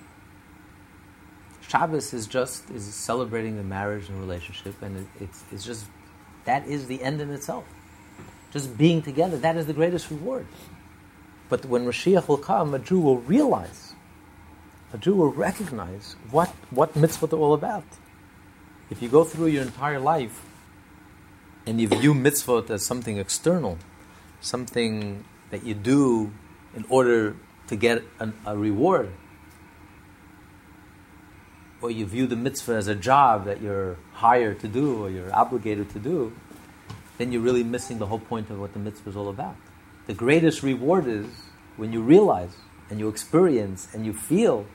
[1.68, 5.86] Shabbos is just is celebrating the marriage and relationship, and it, it's, it's just
[6.46, 7.66] that is the end in itself.
[8.52, 10.48] Just being together, that is the greatest reward.
[11.50, 13.89] But when Mashiach will come, a Jew will realize,
[14.94, 17.86] a Jew will recognize what, what mitzvah they're all about.
[18.90, 20.42] If you go through your entire life
[21.66, 23.78] and you view mitzvot as something external,
[24.42, 26.32] something that you do
[26.76, 27.36] in order
[27.68, 29.12] to get an, a reward,
[31.82, 35.34] or you view the mitzvah as a job that you're hired to do or you're
[35.34, 36.34] obligated to do,
[37.18, 39.56] then you're really missing the whole point of what the mitzvah is all about.
[40.08, 41.28] The greatest reward is
[41.78, 42.56] when you realize
[42.90, 44.66] and you experience and you feel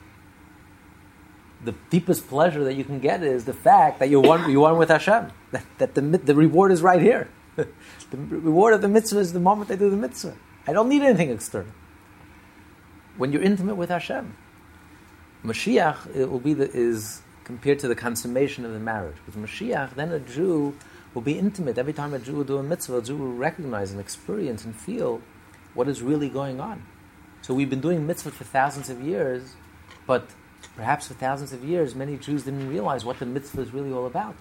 [1.63, 4.77] the deepest pleasure that you can get is the fact that you're one, you're one
[4.77, 5.31] with Hashem.
[5.51, 7.29] That, that the, the reward is right here.
[7.55, 7.67] the
[8.13, 10.35] reward of the mitzvah is the moment I do the mitzvah.
[10.67, 11.71] I don't need anything external.
[13.17, 14.35] When you're intimate with Hashem,
[15.43, 19.15] Mashiach it will be the, is compared to the consummation of the marriage.
[19.25, 20.75] With Mashiach, then a Jew
[21.13, 21.77] will be intimate.
[21.77, 24.75] Every time a Jew will do a mitzvah, a Jew will recognize and experience and
[24.75, 25.21] feel
[25.73, 26.85] what is really going on.
[27.41, 29.53] So we've been doing mitzvah for thousands of years,
[30.07, 30.29] but
[30.75, 34.05] perhaps for thousands of years, many Jews didn't realize what the mitzvah is really all
[34.05, 34.35] about.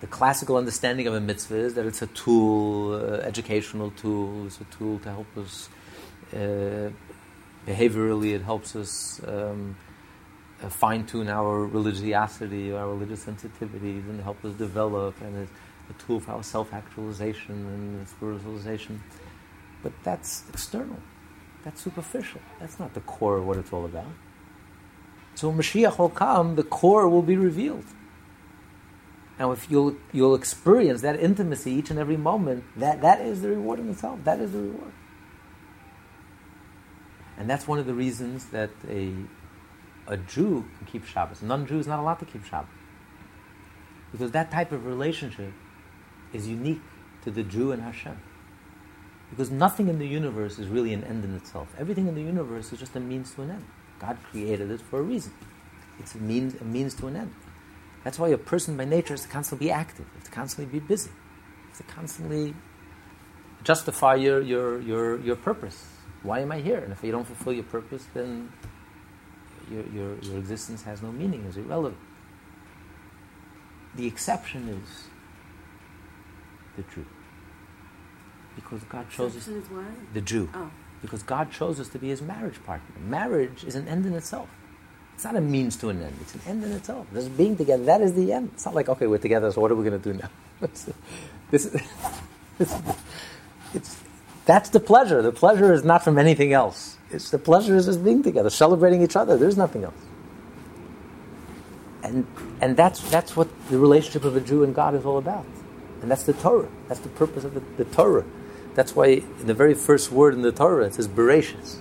[0.00, 4.60] The classical understanding of a mitzvah is that it's a tool, uh, educational tool, it's
[4.60, 5.68] a tool to help us
[6.34, 6.90] uh,
[7.66, 9.76] behaviorally, it helps us um,
[10.62, 15.52] uh, fine tune our religiosity, our religious sensitivities, and help us develop, and it's
[15.90, 18.98] a tool for our self actualization and spiritualization.
[19.82, 20.98] But that's external,
[21.64, 24.06] that's superficial, that's not the core of what it's all about.
[25.34, 27.84] So when Mashiach will come, the core will be revealed.
[29.38, 33.48] Now, if you'll, you'll experience that intimacy each and every moment, that, that is the
[33.48, 34.20] reward in itself.
[34.24, 34.92] That is the reward.
[37.38, 39.12] And that's one of the reasons that a,
[40.06, 41.42] a Jew can keep Shabbos.
[41.42, 42.68] A non-Jew is not allowed to keep Shabbos.
[44.12, 45.52] Because that type of relationship
[46.32, 46.82] is unique
[47.24, 48.20] to the Jew and Hashem.
[49.32, 51.74] Because nothing in the universe is really an end in itself.
[51.78, 53.64] Everything in the universe is just a means to an end.
[53.98, 55.32] God created it for a reason.
[55.98, 57.34] It's a means, a means to an end.
[58.04, 60.84] That's why a person by nature has to constantly be active, has to constantly be
[60.84, 61.10] busy,
[61.78, 62.52] to constantly
[63.64, 65.82] justify your, your, your, your purpose.
[66.22, 66.80] Why am I here?
[66.80, 68.52] And if you don't fulfill your purpose, then
[69.70, 71.96] your, your, your existence has no meaning, is irrelevant.
[73.94, 75.04] The exception is
[76.76, 77.06] the Jew.
[78.56, 79.48] Because God chose us.
[79.48, 79.64] Is?
[80.12, 80.48] The Jew.
[80.54, 80.70] Oh.
[81.00, 82.94] Because God chose us to be his marriage partner.
[83.06, 84.48] Marriage is an end in itself.
[85.14, 87.06] It's not a means to an end, it's an end in itself.
[87.12, 88.50] Just being together, that is the end.
[88.54, 90.28] It's not like, okay, we're together, so what are we going to do now?
[90.60, 90.90] this,
[91.50, 91.76] this,
[93.74, 94.02] it's,
[94.46, 95.22] that's the pleasure.
[95.22, 96.96] The pleasure is not from anything else.
[97.10, 99.36] It's the pleasure is just being together, celebrating each other.
[99.36, 99.94] There's nothing else.
[102.02, 102.26] And,
[102.60, 105.46] and that's, that's what the relationship of a Jew and God is all about.
[106.00, 106.68] And that's the Torah.
[106.88, 108.24] That's the purpose of the, the Torah.
[108.74, 111.76] That's why in the very first word in the Torah it says Bereshis.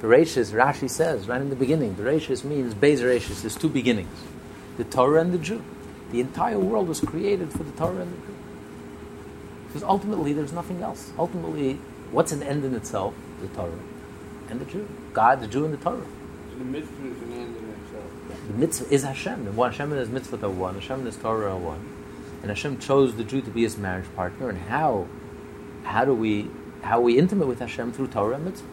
[0.00, 3.40] Bereshis, Rashi says, right in the beginning, Bereshis means Beis Bereshis.
[3.42, 4.24] There's two beginnings.
[4.76, 5.64] The Torah and the Jew.
[6.12, 8.36] The entire world was created for the Torah and the Jew.
[9.66, 11.12] Because ultimately there's nothing else.
[11.18, 11.74] Ultimately,
[12.10, 13.14] what's an end in itself?
[13.40, 13.80] The Torah
[14.50, 14.88] and the Jew.
[15.12, 16.06] God, the Jew, and the Torah.
[16.58, 18.04] The mitzvah is an end in itself.
[18.48, 19.56] The mitzvah is Hashem.
[19.56, 20.74] One Hashem and His mitzvah are one.
[20.74, 21.92] Hashem and His Torah are one.
[22.42, 24.48] And Hashem chose the Jew to be His marriage partner.
[24.48, 25.08] And how,
[25.86, 26.50] how do we,
[26.82, 28.68] how we intimate with Hashem through Torah and mitzvah?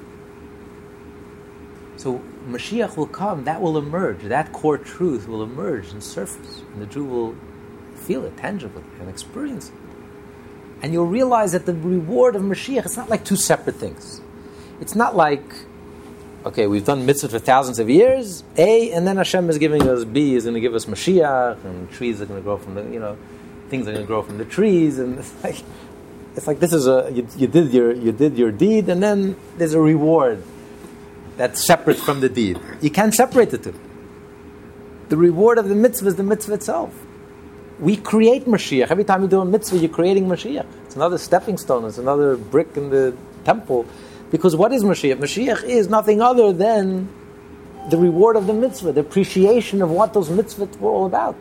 [1.98, 3.46] So Mashiach will come.
[3.46, 4.24] That will emerge.
[4.24, 7.36] That core truth will emerge and surface, and the Jew will
[7.96, 9.76] feel it tangibly and experience it.
[10.82, 14.20] And you'll realize that the reward of Mashiach is not like two separate things.
[14.82, 15.44] It's not like
[16.46, 20.04] okay, we've done mitzvah for thousands of years, A, and then Hashem is giving us
[20.04, 22.84] B, is going to give us Mashiach, and trees are going to grow from the,
[22.84, 23.18] you know,
[23.70, 25.64] things are going to grow from the trees, and it's like,
[26.36, 29.36] it's like this is a, you, you, did your, you did your deed, and then
[29.58, 30.44] there's a reward
[31.38, 32.60] that's separate from the deed.
[32.82, 33.80] You can't separate the two.
[35.10, 36.94] The reward of the mitzvah is the mitzvah itself.
[37.80, 38.90] We create Mashiach.
[38.90, 40.66] Every time you do a mitzvah, you're creating Mashiach.
[40.86, 43.86] It's another stepping stone, it's another brick in the temple
[44.34, 45.18] because what is Mashiach?
[45.18, 47.08] Mashiach is nothing other than
[47.92, 51.36] the reward of the mitzvah, the appreciation of what those mitzvahs were all about.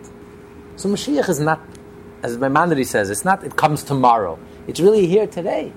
[0.77, 1.61] So Mashiach is not,
[2.23, 4.39] as Maimonides says, it's not, it comes tomorrow.
[4.67, 5.73] It's really here today.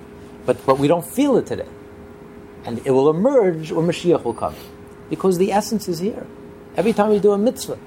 [0.45, 1.67] But, but we don't feel it today.
[2.65, 4.55] And it will emerge when Mashiach will come.
[5.09, 6.25] Because the essence is here.
[6.75, 7.77] Every time we do a mitzvah,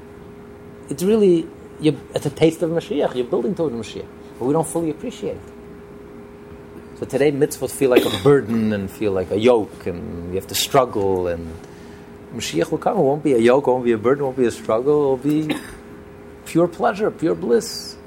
[0.88, 1.46] it's really,
[1.80, 3.14] it's a taste of Mashiach.
[3.14, 4.06] You're building toward Mashiach.
[4.38, 5.42] But we don't fully appreciate it.
[6.98, 10.48] So today mitzvahs feel like a burden and feel like a yoke, and you have
[10.48, 11.28] to struggle.
[11.28, 11.54] And
[12.34, 12.98] Mashiach will come.
[12.98, 15.04] It won't be a yoke, it won't be a burden, it won't be a struggle.
[15.04, 15.16] It will
[15.48, 15.56] be
[16.44, 17.97] pure pleasure, pure bliss.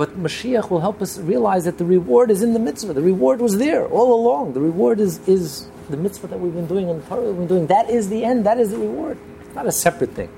[0.00, 2.94] But Mashiach will help us realize that the reward is in the mitzvah.
[2.94, 4.54] The reward was there all along.
[4.54, 7.46] The reward is, is the mitzvah that we've been doing and the Torah we've been
[7.46, 7.66] doing.
[7.66, 8.46] That is the end.
[8.46, 9.18] That is the reward.
[9.42, 10.30] It's not a separate thing.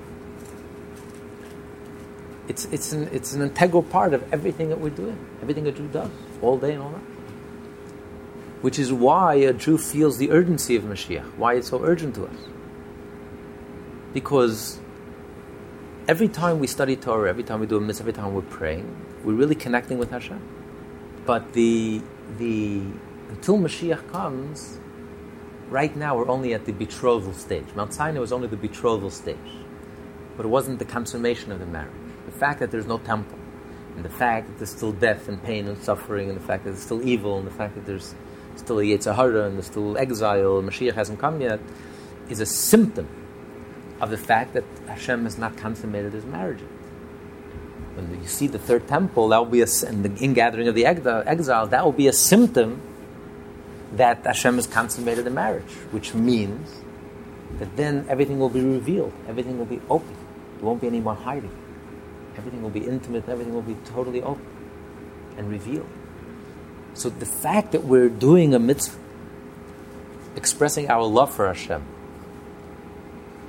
[2.49, 5.87] It's, it's, an, it's an integral part of everything that we're doing, everything a Jew
[5.87, 7.01] does, all day and all night
[8.59, 12.25] which is why a Jew feels the urgency of Mashiach, why it's so urgent to
[12.25, 12.35] us.
[14.13, 14.79] Because
[16.07, 19.12] every time we study Torah, every time we do a mitzvah, every time we're praying,
[19.23, 20.41] we're really connecting with Hashem.
[21.25, 22.01] But the,
[22.37, 22.81] the,
[23.29, 24.79] until Mashiach comes,
[25.69, 27.65] right now we're only at the betrothal stage.
[27.75, 29.37] Mount Sinai was only the betrothal stage,
[30.35, 31.93] but it wasn't the consummation of the marriage.
[32.25, 33.39] The fact that there's no temple,
[33.95, 36.71] and the fact that there's still death and pain and suffering, and the fact that
[36.71, 38.15] there's still evil, and the fact that there's
[38.55, 41.59] still a yetzer hara and there's still exile, and Mashiach hasn't come yet,
[42.29, 43.07] is a symptom
[44.01, 46.59] of the fact that Hashem has not consummated his marriage.
[47.95, 50.85] When you see the third temple, that will be a, and the ingathering of the
[50.85, 52.81] exile, that will be a symptom
[53.93, 56.81] that Hashem has consummated the marriage, which means
[57.59, 60.15] that then everything will be revealed, everything will be open.
[60.55, 61.51] There won't be any more hiding.
[62.35, 64.45] Everything will be intimate, everything will be totally open
[65.37, 65.87] and revealed.
[66.95, 68.99] So the fact that we're doing a mitzvah,
[70.35, 71.83] expressing our love for Hashem,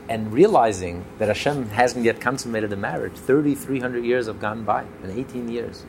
[0.08, 5.10] and realizing that Hashem hasn't yet consummated the marriage, 3,300 years have gone by, and
[5.10, 5.84] 18 years,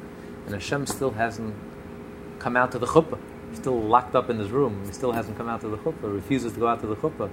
[0.46, 1.54] and Hashem still hasn't
[2.40, 3.20] come out to the chuppah.
[3.50, 4.84] He's still locked up in his room.
[4.86, 7.30] He still hasn't come out to the chuppah, refuses to go out to the chuppah.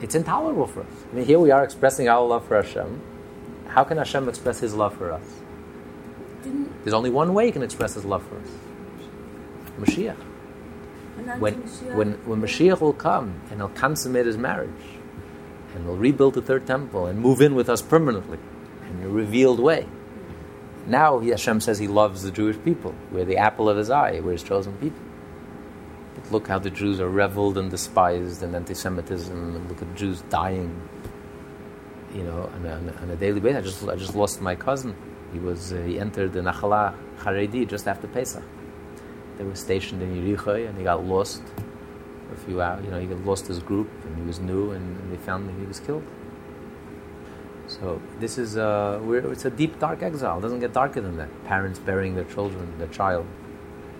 [0.00, 1.04] It's intolerable for us.
[1.10, 3.00] I mean, here we are expressing our love for Hashem.
[3.68, 5.24] How can Hashem express His love for us?
[6.42, 8.48] Didn't, There's only one way He can express His love for us.
[9.78, 10.16] Mashiach.
[11.38, 11.54] When,
[11.96, 14.70] when, when Mashiach will come and he'll consummate his marriage
[15.76, 18.38] and he'll rebuild the third temple and move in with us permanently
[18.90, 19.86] in a revealed way.
[20.86, 22.94] Now he- Hashem says he loves the Jewish people.
[23.12, 24.20] We're the apple of his eye.
[24.20, 25.02] We're his chosen people.
[26.14, 29.36] But look how the Jews are reveled and despised and anti-Semitism.
[29.36, 30.80] And look at Jews dying,
[32.14, 33.58] you know, on a, on a, daily basis.
[33.58, 34.96] I just, I just lost my cousin.
[35.32, 38.44] He was uh, he entered the Nachal Haredi just after Pesach.
[39.36, 41.42] They were stationed in Yericho and he got lost
[42.36, 42.84] a few hours.
[42.84, 45.66] You know, he lost his group and he was new, and, they found that he
[45.66, 46.04] was killed.
[47.68, 49.00] So this is uh,
[49.32, 50.38] it's a deep, dark exile.
[50.38, 51.30] It doesn't get darker than that.
[51.44, 53.26] Parents burying their children, their child.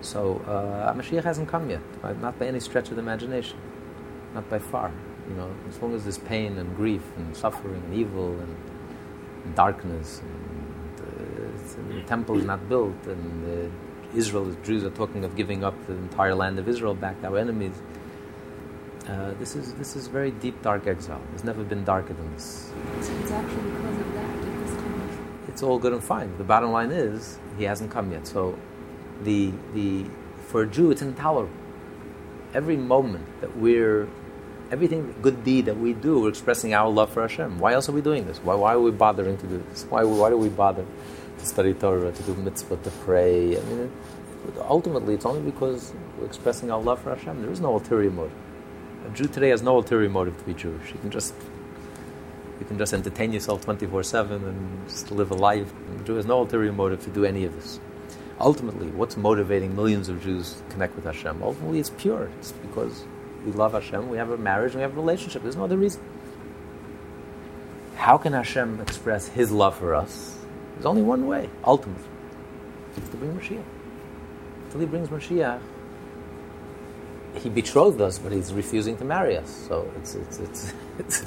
[0.01, 1.81] So uh, Mashiach hasn't come yet,
[2.21, 3.57] not by any stretch of the imagination,
[4.33, 4.91] not by far.
[5.27, 8.55] You know, as long as there's pain and grief and suffering and evil and,
[9.43, 13.71] and darkness, and, uh, the temple is not built, and
[14.15, 17.37] Israel, Jews are talking of giving up the entire land of Israel back to our
[17.37, 17.81] enemies.
[19.07, 21.21] Uh, this is this is very deep, dark exile.
[21.33, 22.71] It's never been darker than this.
[23.01, 25.43] So it's actually because of that that he's coming.
[25.47, 26.37] It's all good and fine.
[26.37, 28.27] The bottom line is he hasn't come yet.
[28.27, 28.59] So,
[29.23, 30.05] the the
[30.47, 31.53] for a Jew, it's intolerable.
[32.53, 34.09] Every moment that we're
[34.71, 37.59] everything good deed that we do, we're expressing our love for Hashem.
[37.59, 38.39] Why else are we doing this?
[38.39, 39.85] Why, why are we bothering to do this?
[39.89, 40.85] Why, why do we bother
[41.39, 43.57] to study Torah, to do mitzvah, to pray?
[43.57, 43.91] I mean,
[44.59, 47.41] ultimately, it's only because we're expressing our love for Hashem.
[47.41, 48.33] There is no ulterior motive.
[49.05, 50.91] A Jew today has no ulterior motive to be Jewish.
[50.91, 51.33] You can just
[52.59, 55.71] you can just entertain yourself 24 7 and just live a life.
[55.99, 57.79] A Jew has no ulterior motive to do any of this.
[58.39, 61.41] Ultimately, what's motivating millions of Jews to connect with Hashem?
[61.41, 62.29] Ultimately, it's pure.
[62.39, 63.03] It's because
[63.45, 65.41] we love Hashem, we have a marriage, we have a relationship.
[65.41, 66.01] There's no other reason.
[67.95, 70.37] How can Hashem express His love for us?
[70.73, 72.03] There's only one way, ultimately.
[72.95, 73.63] It's to bring Mashiach.
[74.65, 75.61] Until He brings Mashiach,
[77.37, 79.49] he betrothed us, but he's refusing to marry us.
[79.67, 81.23] So it's it's it's it's,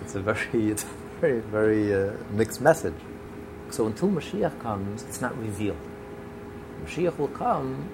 [0.00, 2.94] it's a very it's a very very uh, mixed message.
[3.70, 5.78] So until Mashiach comes, it's not revealed.
[6.84, 7.88] Mashiach will come.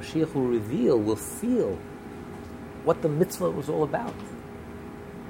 [0.00, 0.98] Mashiach will reveal.
[0.98, 1.78] Will feel
[2.84, 4.14] what the mitzvah was all about.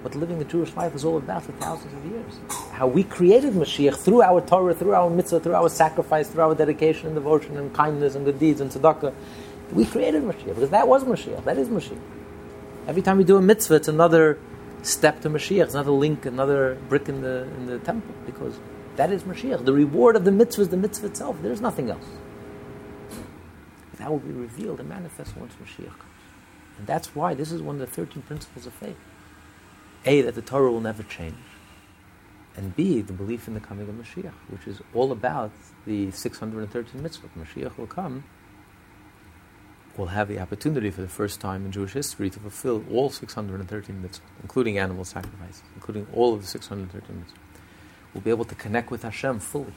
[0.03, 2.39] What living the Jewish life was all about for thousands of years.
[2.72, 6.55] How we created Mashiach through our Torah, through our mitzvah, through our sacrifice, through our
[6.55, 9.14] dedication and devotion and kindness and good deeds and tzedakah
[9.75, 11.45] we created Mashiach because that was Mashiach.
[11.45, 12.01] That is Mashiach.
[12.87, 14.39] Every time we do a mitzvah, it's another
[14.83, 15.64] step to Mashiach.
[15.64, 18.59] It's another link, another brick in the in the temple because
[18.97, 19.64] that is Mashiach.
[19.64, 21.43] The reward of the mitzvah is the mitzvah itself.
[21.43, 22.07] There is nothing else.
[23.99, 26.11] That will be revealed and manifest once Mashiach comes.
[26.79, 28.97] And that's why this is one of the 13 principles of faith.
[30.05, 31.37] A, that the Torah will never change.
[32.57, 35.51] And B, the belief in the coming of Mashiach, which is all about
[35.87, 37.31] the 613 mitzvahs.
[37.37, 38.25] Mashiach will come
[39.97, 44.03] will have the opportunity for the first time in Jewish history to fulfill all 613
[44.03, 47.39] mitzvahs, including animal sacrifices, including all of the 613 mitzvahs.
[48.13, 49.75] We'll be able to connect with Hashem fully.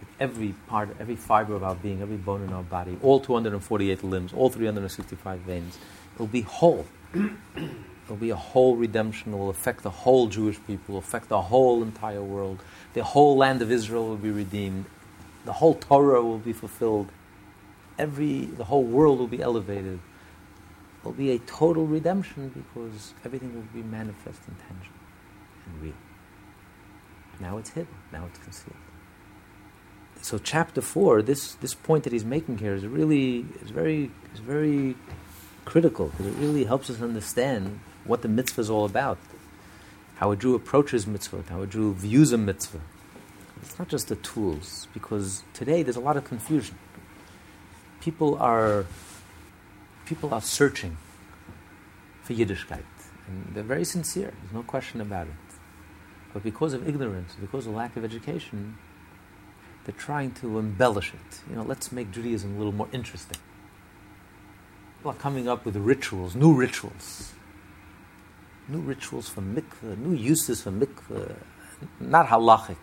[0.00, 4.02] With every part, every fiber of our being, every bone in our body, all 248
[4.02, 5.78] limbs, all 365 veins.
[6.14, 6.86] It'll be whole.
[7.14, 9.32] It'll be a whole redemption.
[9.32, 12.60] It will affect the whole Jewish people, affect the whole entire world.
[12.94, 14.86] The whole land of Israel will be redeemed.
[15.44, 17.08] The whole Torah will be fulfilled
[18.00, 19.98] every, the whole world will be elevated.
[20.98, 25.04] It will be a total redemption because everything will be manifest and tangible
[25.66, 26.00] and real.
[27.40, 28.76] Now it's hidden, now it's concealed.
[30.22, 34.40] So chapter four, this, this point that he's making here is really is very is
[34.40, 34.94] very
[35.64, 39.18] critical because it really helps us understand what the mitzvah is all about.
[40.16, 42.82] How a Jew approaches mitzvah, how a Jew views a mitzvah.
[43.62, 46.76] It's not just the tools, because today there's a lot of confusion
[48.00, 48.86] people are
[50.06, 50.96] people are searching
[52.22, 52.84] for Yiddishkeit,
[53.26, 54.32] and they're very sincere.
[54.42, 55.34] There's no question about it.
[56.32, 58.78] But because of ignorance, because of lack of education,
[59.84, 61.40] they're trying to embellish it.
[61.48, 63.38] You know, let's make Judaism a little more interesting.
[64.98, 67.32] People are coming up with rituals, new rituals,
[68.68, 71.34] new rituals for mikveh, new uses for mikveh,
[71.98, 72.76] not halachic.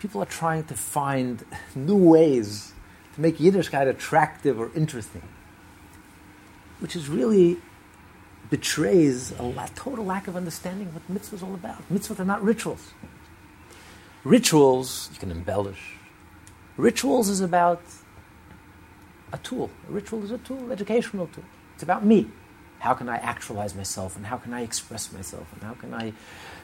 [0.00, 1.44] People are trying to find
[1.74, 2.72] new ways
[3.16, 5.22] to make Yiddishkeit attractive or interesting,
[6.78, 7.56] which is really
[8.50, 11.82] betrays a la- total lack of understanding what mitzvah is all about.
[11.92, 12.92] Mitzvahs are not rituals.
[14.22, 15.94] Rituals you can embellish.
[16.76, 17.82] Rituals is about
[19.32, 19.70] a tool.
[19.88, 21.44] A ritual is a tool, educational tool.
[21.74, 22.28] It's about me.
[22.80, 26.12] How can I actualize myself, and how can I express myself, and how can I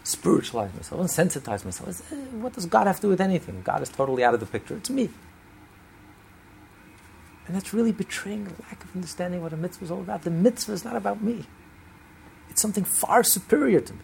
[0.05, 2.13] spiritualize myself and sensitize myself?
[2.13, 3.63] Uh, what does God have to do with anything?
[3.65, 4.77] God is totally out of the picture.
[4.77, 5.09] It's me.
[7.47, 10.23] And that's really betraying a lack of understanding what a mitzvah is all about.
[10.23, 11.47] The mitzvah is not about me,
[12.51, 14.01] it's something far superior to me,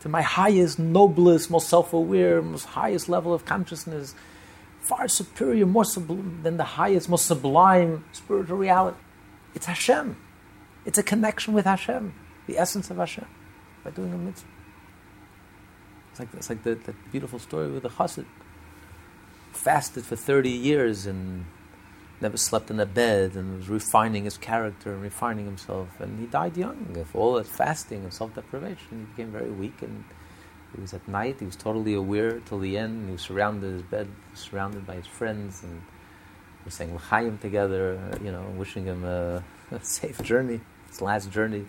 [0.00, 4.14] to my highest, noblest, most self aware, most highest level of consciousness,
[4.80, 8.98] far superior, more sublime than the highest, most sublime spiritual reality.
[9.54, 10.16] It's Hashem.
[10.84, 12.14] It's a connection with Hashem,
[12.46, 13.26] the essence of Hashem,
[13.82, 14.48] by doing a mitzvah.
[16.10, 18.26] It's like, it's like the, the beautiful story with the chassid.
[19.52, 21.46] Fasted for 30 years and
[22.20, 25.88] never slept in a bed and was refining his character and refining himself.
[26.00, 26.96] And he died young.
[26.96, 29.82] Of all that fasting and self deprivation, he became very weak.
[29.82, 30.04] And
[30.74, 33.06] he was at night, he was totally aware till the end.
[33.06, 35.82] He was surrounded in his bed, surrounded by his friends, and
[36.64, 41.30] we saying L'chaim together, uh, you know, wishing him a, a, safe journey, his last
[41.30, 41.66] journey.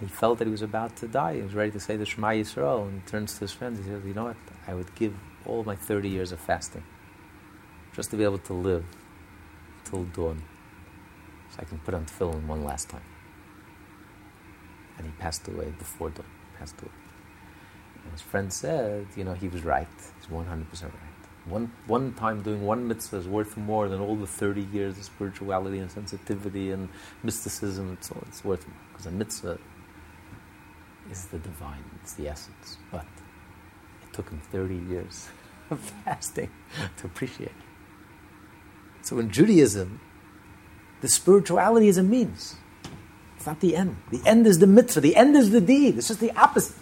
[0.00, 1.36] He felt that he was about to die.
[1.36, 3.78] He was ready to say the Shema Yisrael, and he turns to his friends.
[3.78, 4.36] He says, "You know what?
[4.66, 5.14] I would give
[5.46, 6.84] all my thirty years of fasting
[7.94, 8.84] just to be able to live
[9.94, 10.42] till dawn,
[11.50, 13.02] so I can put on tefillin one last time.
[14.98, 16.26] And he passed away before dawn.
[16.58, 16.90] Passed away.
[18.02, 19.88] And his friend said, you know, he was right.
[20.20, 21.50] He's one hundred percent right.
[21.52, 25.04] One one time doing one mitzvah is worth more than all the thirty years of
[25.04, 26.88] spirituality and sensitivity and
[27.22, 27.92] mysticism.
[27.92, 29.58] It's all, it's worth more because a mitzvah
[31.10, 31.84] is the divine.
[32.02, 32.78] It's the essence.
[32.90, 33.06] But
[34.02, 35.28] it took him thirty years
[35.70, 36.50] of fasting
[36.98, 37.63] to appreciate.
[39.04, 40.00] So in Judaism,
[41.02, 42.56] the spirituality is a means.
[43.36, 43.96] It's not the end.
[44.10, 45.02] The end is the mitzvah.
[45.02, 45.98] The end is the deed.
[45.98, 46.76] It's just the opposite.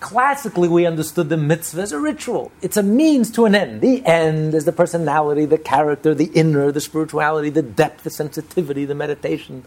[0.00, 2.50] Classically, we understood the mitzvah as a ritual.
[2.60, 3.80] It's a means to an end.
[3.80, 8.84] The end is the personality, the character, the inner, the spirituality, the depth, the sensitivity,
[8.84, 9.62] the meditation.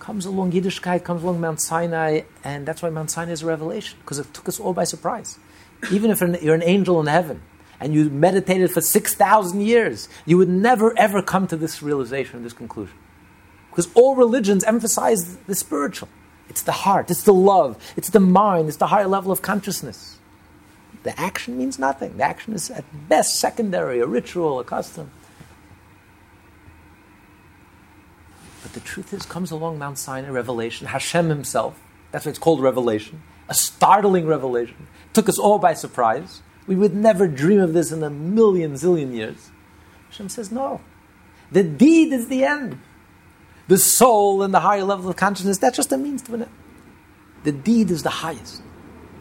[0.00, 3.96] Comes along Yiddishkeit, comes along Mount Sinai, and that's why Mount Sinai is a revelation,
[4.00, 5.38] because it took us all by surprise.
[5.92, 7.42] Even if you're an angel in heaven,
[7.80, 12.52] and you meditated for 6,000 years, you would never ever come to this realization, this
[12.52, 12.96] conclusion.
[13.70, 16.08] Because all religions emphasize the spiritual.
[16.48, 20.18] It's the heart, it's the love, it's the mind, it's the higher level of consciousness.
[21.04, 22.16] The action means nothing.
[22.18, 25.10] The action is at best secondary, a ritual, a custom.
[28.62, 32.60] But the truth is, comes along Mount Sinai, revelation, Hashem himself, that's why it's called
[32.60, 36.42] revelation, a startling revelation, took us all by surprise.
[36.70, 39.50] We would never dream of this in a million, zillion years.
[40.10, 40.80] Hashem says, no.
[41.50, 42.78] The deed is the end.
[43.66, 46.52] The soul and the higher level of consciousness, that's just a means to an end.
[47.42, 48.62] The deed is the highest.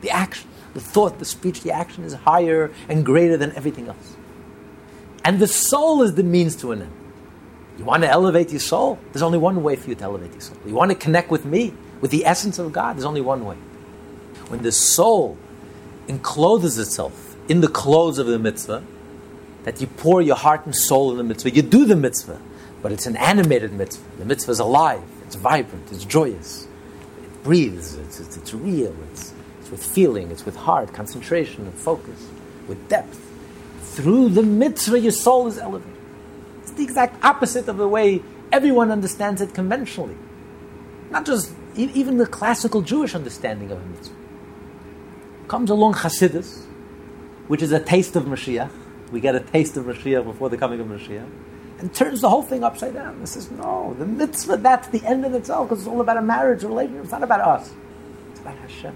[0.02, 4.16] The action, the thought, the speech, the action is higher and greater than everything else.
[5.26, 6.94] And the soul is the means to an end.
[7.80, 9.00] You want to elevate your soul?
[9.12, 10.58] There's only one way for you to elevate your soul.
[10.68, 12.96] You want to connect with me, with the essence of God?
[12.96, 13.56] There's only one way.
[14.50, 15.36] When the soul
[16.08, 18.84] encloses itself in the clothes of the mitzvah,
[19.64, 21.50] that you pour your heart and soul in the mitzvah.
[21.50, 22.40] You do the mitzvah,
[22.82, 24.18] but it's an animated mitzvah.
[24.20, 26.68] The mitzvah is alive, it's vibrant, it's joyous,
[27.24, 31.74] it breathes, it's, it's, it's real, it's, it's with feeling, it's with heart, concentration, and
[31.74, 32.28] focus,
[32.68, 33.20] with depth.
[33.82, 35.94] Through the mitzvah, your soul is elevated.
[36.62, 38.22] It's the exact opposite of the way
[38.52, 40.16] everyone understands it conventionally.
[41.10, 44.16] Not just even the classical Jewish understanding of a mitzvah.
[45.48, 46.66] Comes along Hasidus,
[47.50, 48.70] which is a taste of Mashiach.
[49.12, 51.28] We get a taste of Mashiach before the coming of Mashiach.
[51.80, 53.16] And turns the whole thing upside down.
[53.16, 56.22] And says, no, the mitzvah, that's the end in itself, because it's all about a
[56.22, 57.04] marriage, relationship.
[57.04, 57.74] It's not about us.
[58.30, 58.96] It's about Hashem.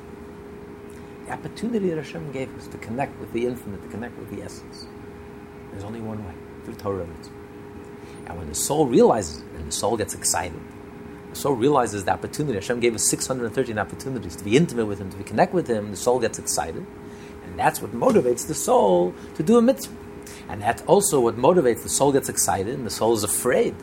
[1.25, 4.43] The opportunity that Hashem gave us to connect with the infinite, to connect with the
[4.43, 4.85] essence.
[5.71, 6.33] There's only one way,
[6.63, 7.33] through Torah mitzvah.
[8.27, 10.61] And when the soul realizes it, and the soul gets excited,
[11.31, 12.53] the soul realizes the opportunity.
[12.55, 15.89] Hashem gave us 613 opportunities to be intimate with Him, to be connect with Him.
[15.89, 16.85] The soul gets excited.
[17.53, 19.95] And that's what motivates the soul to do a mitzvah.
[20.49, 23.75] And that's also what motivates the soul gets excited and the soul is afraid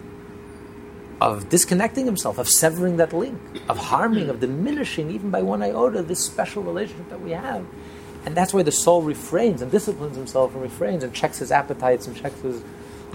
[1.21, 6.03] of disconnecting himself, of severing that link, of harming, of diminishing, even by one iota,
[6.03, 7.65] this special relationship that we have.
[8.25, 12.09] And that's why the soul refrains and disciplines himself and refrains and checks his appetites
[12.09, 12.61] and checks his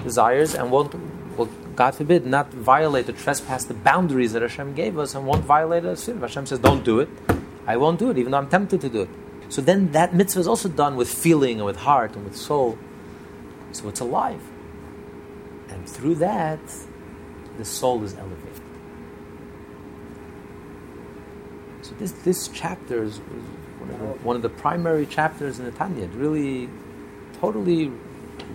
[0.03, 0.95] desires and won't,
[1.37, 5.43] well, God forbid, not violate or trespass the boundaries that Hashem gave us and won't
[5.43, 6.05] violate us.
[6.05, 7.09] Hashem says, don't do it.
[7.67, 9.09] I won't do it, even though I'm tempted to do it.
[9.49, 12.77] So then that mitzvah is also done with feeling and with heart and with soul.
[13.71, 14.41] So it's alive.
[15.69, 16.59] And through that,
[17.57, 18.61] the soul is elevated.
[21.81, 25.71] So this, this chapter is one of, the, one of the primary chapters in the
[25.71, 26.05] Tanya.
[26.05, 26.69] It really,
[27.39, 27.91] totally,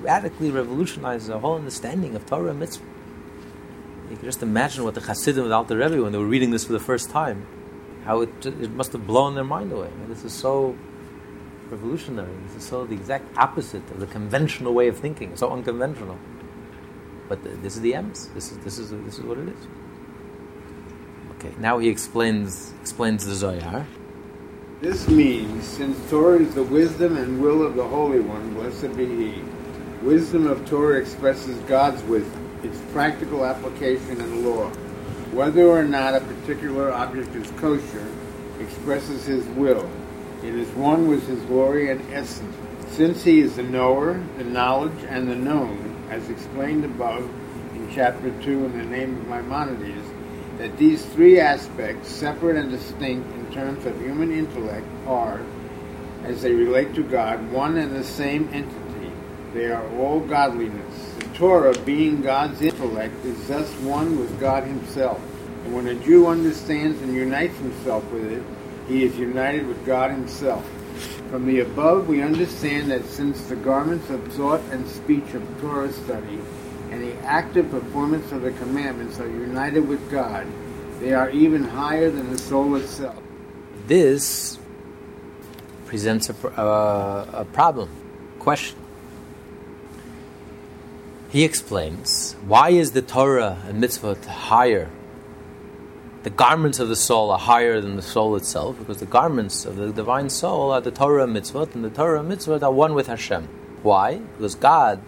[0.00, 2.84] radically revolutionizes the whole understanding of Torah and mitzvah.
[4.10, 6.64] You can just imagine what the Hasidim of Alter Rebbe, when they were reading this
[6.64, 7.46] for the first time,
[8.04, 9.88] how it, it must have blown their mind away.
[9.88, 10.76] I mean, this is so
[11.70, 12.32] revolutionary.
[12.46, 15.36] This is so the exact opposite of the conventional way of thinking.
[15.36, 16.18] So unconventional.
[17.28, 18.28] But the, this is the M's.
[18.28, 19.66] This is this is this is what it is.
[21.36, 21.54] Okay.
[21.58, 23.86] Now he explains explains the Zohar.
[24.80, 29.04] This means, since Torah is the wisdom and will of the Holy One, blessed be
[29.04, 29.42] He,
[30.02, 34.72] wisdom of Torah expresses God's wisdom, its practical application and law.
[35.32, 38.06] Whether or not a particular object is kosher
[38.58, 39.88] expresses His will.
[40.42, 42.56] It is one with His glory and essence.
[42.90, 47.30] Since He is the knower, the knowledge, and the known, as explained above
[47.76, 50.04] in chapter 2 in the name of Maimonides,
[50.58, 55.40] that these three aspects, separate and distinct in terms of human intellect, are,
[56.24, 59.12] as they relate to God, one and the same entity.
[59.54, 61.09] They are all godliness.
[61.40, 65.18] Torah, being God's intellect, is thus one with God Himself.
[65.64, 68.42] And when a Jew understands and unites himself with it,
[68.86, 70.62] he is united with God Himself.
[71.30, 75.90] From the above, we understand that since the garments of thought and speech of Torah
[75.90, 76.38] study
[76.90, 80.46] and the active performance of the commandments are united with God,
[81.00, 83.16] they are even higher than the soul itself.
[83.86, 84.58] This
[85.86, 87.88] presents a, uh, a problem,
[88.38, 88.79] question.
[91.30, 94.90] He explains why is the Torah and mitzvah higher
[96.22, 99.76] the garments of the soul are higher than the soul itself, because the garments of
[99.76, 102.92] the divine soul are the Torah and mitzvot, and the Torah and mitzvot are one
[102.92, 103.48] with Hashem.
[103.82, 104.18] Why?
[104.18, 105.00] Because God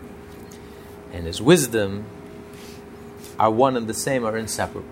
[1.12, 2.06] and His wisdom
[3.38, 4.88] are one and the same, are inseparable.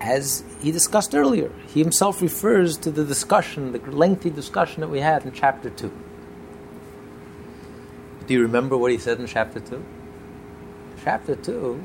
[0.00, 4.98] As he discussed earlier, he himself refers to the discussion, the lengthy discussion that we
[4.98, 5.92] had in chapter 2.
[8.26, 9.84] Do you remember what he said in chapter 2?
[11.02, 11.82] Chapter 2,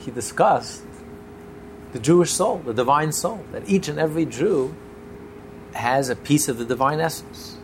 [0.00, 0.82] he discussed
[1.92, 4.74] the Jewish soul, the divine soul, that each and every Jew
[5.72, 7.56] has a piece of the divine essence.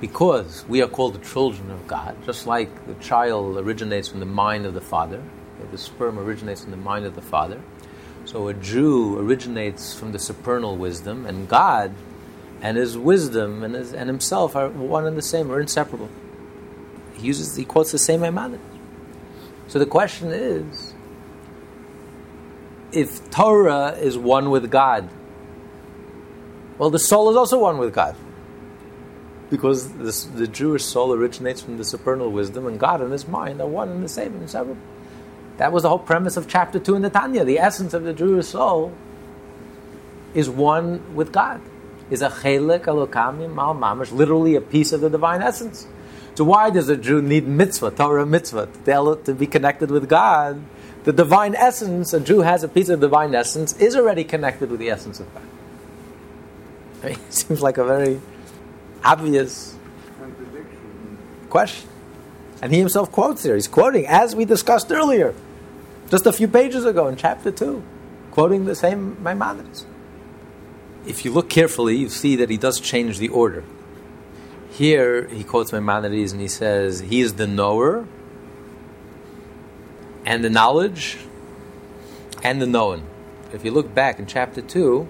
[0.00, 4.26] Because we are called the children of God, just like the child originates from the
[4.26, 5.22] mind of the father,
[5.70, 7.60] the sperm originates from the mind of the father.
[8.24, 11.94] So a Jew originates from the supernal wisdom, and God
[12.62, 16.08] and his wisdom and, his, and himself are one and the same, are inseparable.
[17.20, 18.62] He uses, he quotes the same Maimonides.
[19.68, 20.94] So the question is,
[22.92, 25.08] if Torah is one with God,
[26.78, 28.16] well, the soul is also one with God.
[29.50, 33.60] Because this, the Jewish soul originates from the supernal wisdom, and God and His mind
[33.60, 34.80] are one and the same and inseparable.
[35.58, 37.44] That was the whole premise of chapter 2 in the Tanya.
[37.44, 38.92] The essence of the Jewish soul
[40.32, 41.60] is one with God,
[42.08, 45.86] is a chelek Eloka mimaal mamash, literally a piece of the divine essence.
[46.34, 50.62] So why does a Jew need mitzvah, Torah mitzvah, to, to be connected with God?
[51.04, 54.80] the divine essence, a Jew has a piece of divine essence, is already connected with
[54.80, 55.42] the essence of God.
[57.02, 58.20] I mean, it seems like a very
[59.02, 59.76] obvious
[61.48, 61.88] question.
[62.62, 63.54] And he himself quotes here.
[63.54, 65.34] He's quoting, as we discussed earlier,
[66.10, 67.82] just a few pages ago in chapter 2,
[68.32, 69.86] quoting the same Maimonides.
[71.06, 73.64] If you look carefully, you see that he does change the order.
[74.80, 78.08] Here, he quotes Maimonides and he says, He is the knower
[80.24, 81.18] and the knowledge
[82.42, 83.02] and the known.
[83.52, 85.06] If you look back in chapter 2,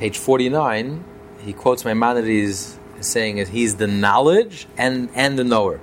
[0.00, 1.04] page 49,
[1.42, 5.80] he quotes Maimonides saying that he's the knowledge and, and the knower.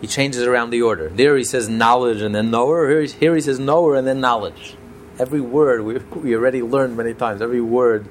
[0.00, 1.10] He changes around the order.
[1.10, 2.88] There he says knowledge and then knower.
[2.88, 4.78] Here, here he says knower and then knowledge.
[5.18, 7.42] Every word we, we already learned many times.
[7.42, 8.08] Every word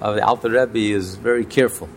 [0.00, 1.90] of the Alter Rebbe is very careful.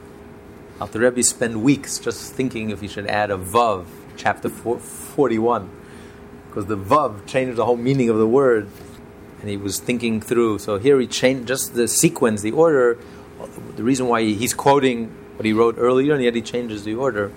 [0.79, 3.85] Alter Rebbe spent weeks just thinking if he should add a vav,
[4.17, 5.69] chapter four, 41
[6.47, 8.67] because the vav changed the whole meaning of the word
[9.39, 10.59] and he was thinking through.
[10.59, 12.97] So here he changed just the sequence the order
[13.75, 17.31] the reason why he's quoting what he wrote earlier and yet he changes the order.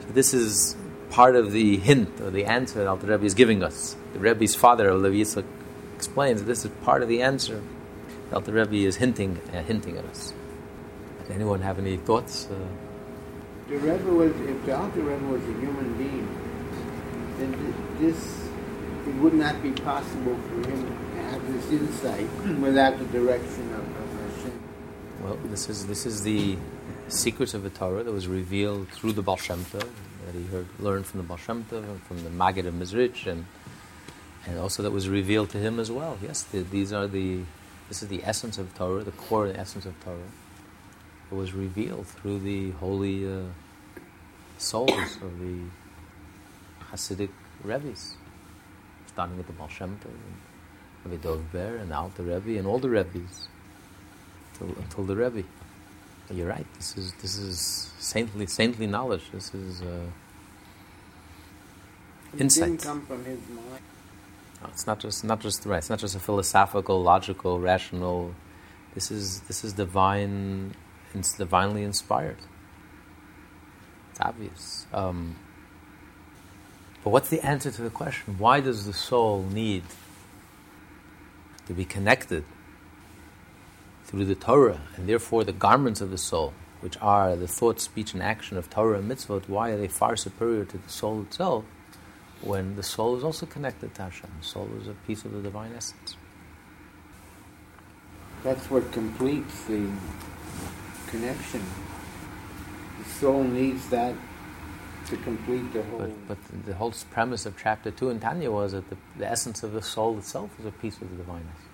[0.00, 0.76] So this is
[1.10, 3.96] part of the hint or the answer that Alter Rebbe is giving us.
[4.12, 5.44] The Rebbe's father Levi Yitzchak
[5.96, 7.62] explains this is part of the answer
[8.32, 10.32] Alter Rebbe is hinting uh, hinting at us
[11.30, 12.54] anyone have any thoughts uh,
[13.68, 16.28] the Rebbe was if the Alter Rebbe was a human being
[17.38, 18.50] then this
[19.06, 23.80] it would not be possible for him to have this insight without the direction of,
[23.80, 24.62] of Hashem.
[25.22, 26.56] Well, this is this is the
[27.08, 29.88] secrets of the Torah that was revealed through the Baal Shem Tov,
[30.26, 33.26] that he heard, learned from the Baal Shem Tov and from the Maggid of Mezritch,
[33.26, 33.46] and
[34.46, 36.18] and also that was revealed to him as well.
[36.22, 37.40] Yes, the, these are the
[37.88, 40.30] this is the essence of Torah, the core and essence of Torah.
[41.30, 43.42] It was revealed through the holy uh,
[44.58, 45.58] souls of the
[46.90, 47.30] Hasidic
[47.62, 48.16] Rebbe's,
[49.06, 52.66] starting with the Baal Shem Tov and Rabbi Dov Ber and now the Rebbe and
[52.66, 53.48] all the Rebbe's
[54.52, 55.44] until, until the Rebbe.
[56.32, 56.66] You're right.
[56.76, 59.24] This is this is saintly saintly knowledge.
[59.32, 60.06] This is uh,
[62.38, 62.62] insight.
[62.62, 63.82] It didn't come from his mind.
[64.62, 65.78] No, it's not just not just right.
[65.78, 68.34] It's not just a philosophical, logical, rational.
[68.94, 70.74] This is this is divine.
[71.14, 72.38] It's divinely inspired.
[74.10, 74.86] It's obvious.
[74.92, 75.36] Um,
[77.02, 78.38] but what's the answer to the question?
[78.38, 79.84] Why does the soul need
[81.66, 82.44] to be connected
[84.04, 88.14] through the Torah and therefore the garments of the soul which are the thought, speech,
[88.14, 91.64] and action of Torah and mitzvot, why are they far superior to the soul itself
[92.40, 94.30] when the soul is also connected to Hashem?
[94.40, 96.16] The soul is a piece of the divine essence.
[98.42, 99.90] That's what completes the
[101.10, 101.62] connection.
[102.98, 104.14] The soul needs that
[105.06, 105.98] to complete the whole.
[105.98, 109.62] But, but the whole premise of chapter 2 in Tanya was that the, the essence
[109.62, 111.66] of the soul itself is a piece of the divine essence.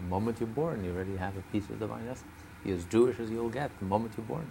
[0.00, 2.30] The moment you're born, you already have a piece of the divine essence.
[2.64, 4.50] You're as Jewish as you'll get the moment you're born.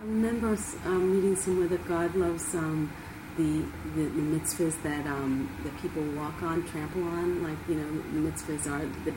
[0.00, 2.90] I remember um, reading somewhere that God loves um,
[3.36, 7.42] the, the, the mitzvahs that um, that people walk on, trample on.
[7.42, 9.14] Like you know, the mitzvahs are the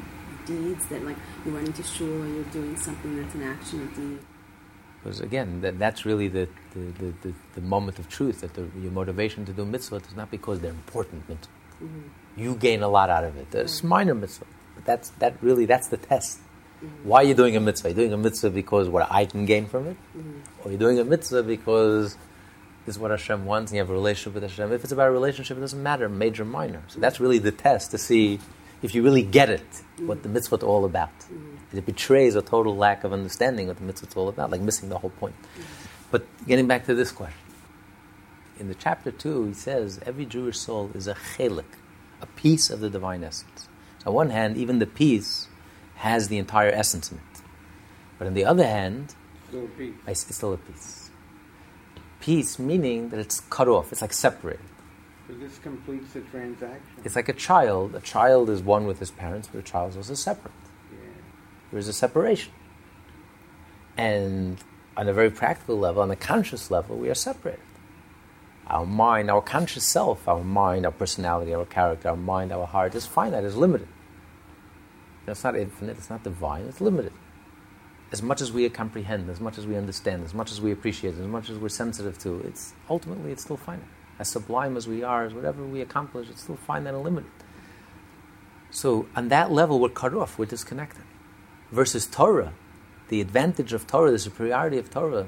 [0.52, 3.96] deeds that like you're running to shul or you're doing something that's an action, a
[3.96, 4.20] deed.
[5.04, 8.68] Because again, that, that's really the, the, the, the, the moment of truth, that the,
[8.80, 11.28] your motivation to do mitzvot is not because they're important.
[11.28, 12.08] Mm-hmm.
[12.38, 13.48] You gain a lot out of it.
[13.54, 14.46] It's minor mitzvah.
[14.76, 16.40] But that's, that really, that's the test.
[16.84, 17.10] Mm-hmm.
[17.10, 17.90] Why are you doing a mitzvah?
[17.90, 19.98] You're doing a mitzvah because what I can gain from it?
[20.16, 20.40] Mm-hmm.
[20.64, 22.16] Or you're doing a mitzvah because
[22.86, 24.72] this is what Hashem wants and you have a relationship with Hashem.
[24.72, 26.84] If it's about a relationship, it doesn't matter, major, minor.
[26.88, 28.40] So that's really the test to see
[28.82, 31.12] if you really get it, what the mitzvah is all about.
[31.74, 34.90] It betrays a total lack of understanding what the mitzvah is all about, like missing
[34.90, 35.36] the whole point.
[36.10, 37.38] But getting back to this question.
[38.60, 41.66] In the chapter 2, he says every Jewish soul is a chelek,
[42.22, 43.68] a piece of the divine essence.
[44.06, 45.48] On one hand, even the piece
[45.96, 47.42] has the entire essence in it.
[48.18, 49.16] But on the other hand,
[49.48, 49.70] Still
[50.08, 51.10] it's still a piece.
[52.20, 54.66] Piece meaning that it's cut off, it's like separated.
[55.32, 56.82] So this completes the transaction.
[57.06, 57.96] It's like a child.
[57.96, 60.54] A child is one with his parents, but a child is also separate.
[60.92, 60.98] yeah.
[61.72, 62.52] There's a separation.
[63.96, 64.58] And
[64.98, 67.64] on a very practical level, on a conscious level, we are separated.
[68.68, 72.94] Our mind, our conscious self, our mind, our personality, our character, our mind, our heart
[72.94, 73.88] is finite, is limited.
[75.28, 77.14] It's not infinite, it's not divine, it's limited.
[78.12, 81.14] As much as we comprehend, as much as we understand, as much as we appreciate,
[81.14, 83.86] as much as we're sensitive to, it's ultimately it's still finite.
[84.22, 87.32] As sublime as we are, as whatever we accomplish, it's still finite and limited.
[88.70, 91.02] So on that level, we're cut off, we're disconnected.
[91.72, 92.54] Versus Torah,
[93.10, 95.26] the advantage of Torah, the superiority of Torah,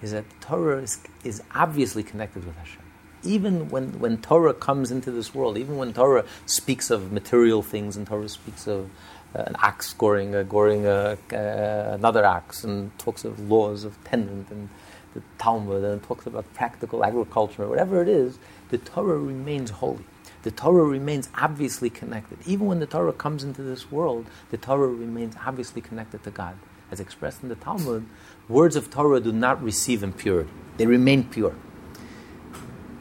[0.00, 2.82] is that Torah is, is obviously connected with Hashem.
[3.24, 7.96] Even when, when Torah comes into this world, even when Torah speaks of material things
[7.96, 8.90] and Torah speaks of
[9.34, 14.02] uh, an ox goring, uh, goring uh, uh, another ox and talks of laws of
[14.04, 14.68] tendon and
[15.14, 18.38] the Talmud and talks about practical agriculture, whatever it is,
[18.68, 20.04] the Torah remains holy.
[20.42, 22.38] The Torah remains obviously connected.
[22.46, 26.56] Even when the Torah comes into this world, the Torah remains obviously connected to God.
[26.90, 28.06] As expressed in the Talmud,
[28.48, 31.54] words of Torah do not receive impurity, they remain pure.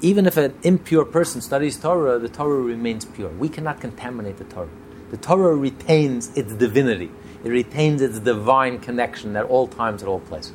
[0.01, 3.29] Even if an impure person studies Torah, the Torah remains pure.
[3.29, 4.69] We cannot contaminate the Torah.
[5.11, 7.11] The Torah retains its divinity,
[7.43, 10.53] it retains its divine connection at all times, at all places.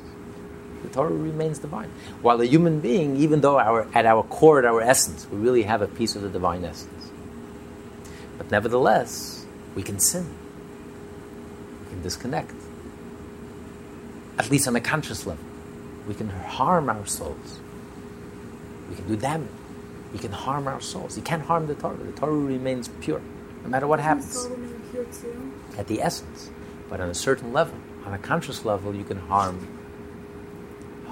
[0.84, 1.90] The Torah remains divine.
[2.22, 5.62] While a human being, even though our, at our core, at our essence, we really
[5.62, 7.10] have a piece of the divine essence.
[8.38, 10.26] But nevertheless, we can sin.
[11.84, 12.52] We can disconnect.
[14.38, 15.44] At least on a conscious level.
[16.06, 17.60] We can harm our souls.
[18.90, 19.48] We can do damage.
[20.12, 21.16] We can harm our souls.
[21.16, 21.96] You can't harm the Torah.
[21.96, 23.22] The Torah remains pure,
[23.62, 25.52] no matter what happens Soul remain pure too.
[25.78, 26.50] at the essence.
[26.90, 29.66] But on a certain level, on a conscious level, you can harm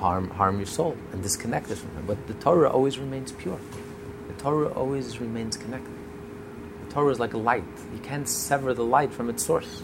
[0.02, 2.06] harm harm your soul and disconnect it from it.
[2.06, 3.58] But the Torah always remains pure.
[4.28, 5.94] The Torah always remains connected.
[6.86, 7.64] The Torah is like a light.
[7.94, 9.82] You can't sever the light from its source.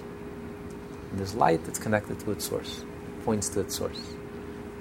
[1.11, 2.85] And there's light that's connected to its source,
[3.25, 4.01] points to its source.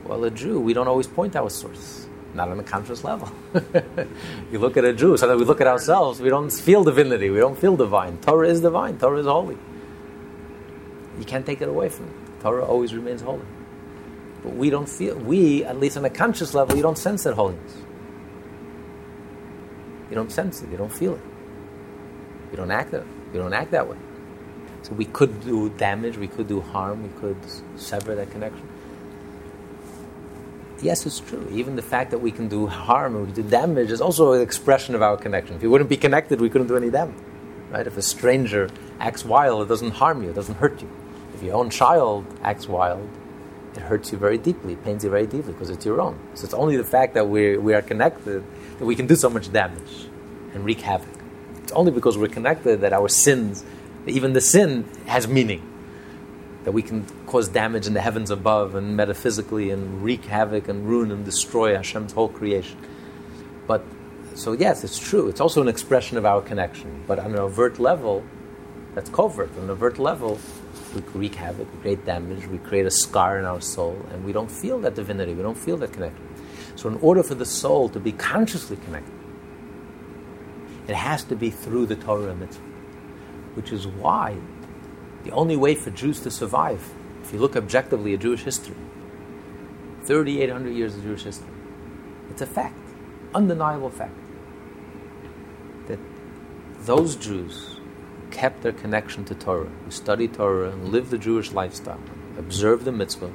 [0.04, 3.32] Well, a Jew, we don't always point our source, not on a conscious level.
[4.52, 7.40] you look at a Jew, sometimes we look at ourselves, we don't feel divinity, we
[7.40, 8.18] don't feel divine.
[8.18, 9.58] Torah is divine, Torah is holy.
[11.20, 12.42] You can't take it away from it.
[12.42, 13.46] Torah always remains holy.
[14.48, 17.34] But we don't feel, we, at least on a conscious level, you don't sense that
[17.34, 17.76] holiness.
[20.10, 21.22] You don't sense it, you don't feel it.
[22.52, 23.98] You don't act it, you don't act that way.
[24.84, 27.36] So we could do damage, we could do harm, we could
[27.76, 28.66] sever that connection.
[30.82, 31.45] Yes, it's true.
[31.52, 34.41] Even the fact that we can do harm and we do damage is also an
[34.41, 35.58] expression of our connection.
[35.58, 37.22] If you wouldn't be connected, we couldn't do any damage.
[37.70, 37.86] Right?
[37.86, 38.70] If a stranger
[39.02, 40.89] acts wild, it doesn't harm you, it doesn't hurt you.
[41.34, 43.10] If your own child acts wild,
[43.78, 46.18] it hurts you very deeply, it pains you very deeply because it's your own.
[46.34, 48.44] So it's only the fact that we we are connected
[48.80, 50.08] that we can do so much damage
[50.54, 51.16] and wreak havoc.
[51.64, 53.64] It's only because we're connected that our sins,
[54.06, 55.62] even the sin, has meaning.
[56.64, 60.86] That we can cause damage in the heavens above and metaphysically and wreak havoc and
[60.86, 62.78] ruin and destroy Hashem's whole creation.
[63.68, 63.84] But
[64.34, 65.30] so yes, it's true.
[65.30, 67.04] It's also an expression of our connection.
[67.08, 68.24] But on an overt level,
[68.96, 69.52] that's covert.
[69.58, 70.40] On an overt level,
[71.14, 74.32] we wreak havoc, we create damage, we create a scar in our soul, and we
[74.32, 76.28] don't feel that divinity, we don't feel that connection.
[76.76, 79.14] So, in order for the soul to be consciously connected,
[80.88, 82.64] it has to be through the Torah mitzvah,
[83.56, 84.38] which is why
[85.24, 88.76] the only way for Jews to survive, if you look objectively at Jewish history,
[90.06, 91.48] 3,800 years of Jewish history,
[92.30, 92.78] it's a fact,
[93.34, 94.16] undeniable fact,
[95.88, 96.00] that
[96.82, 97.77] those Jews
[98.38, 102.00] kept their connection to Torah, who studied Torah and lived the Jewish lifestyle,
[102.38, 103.34] observed the mitzvah,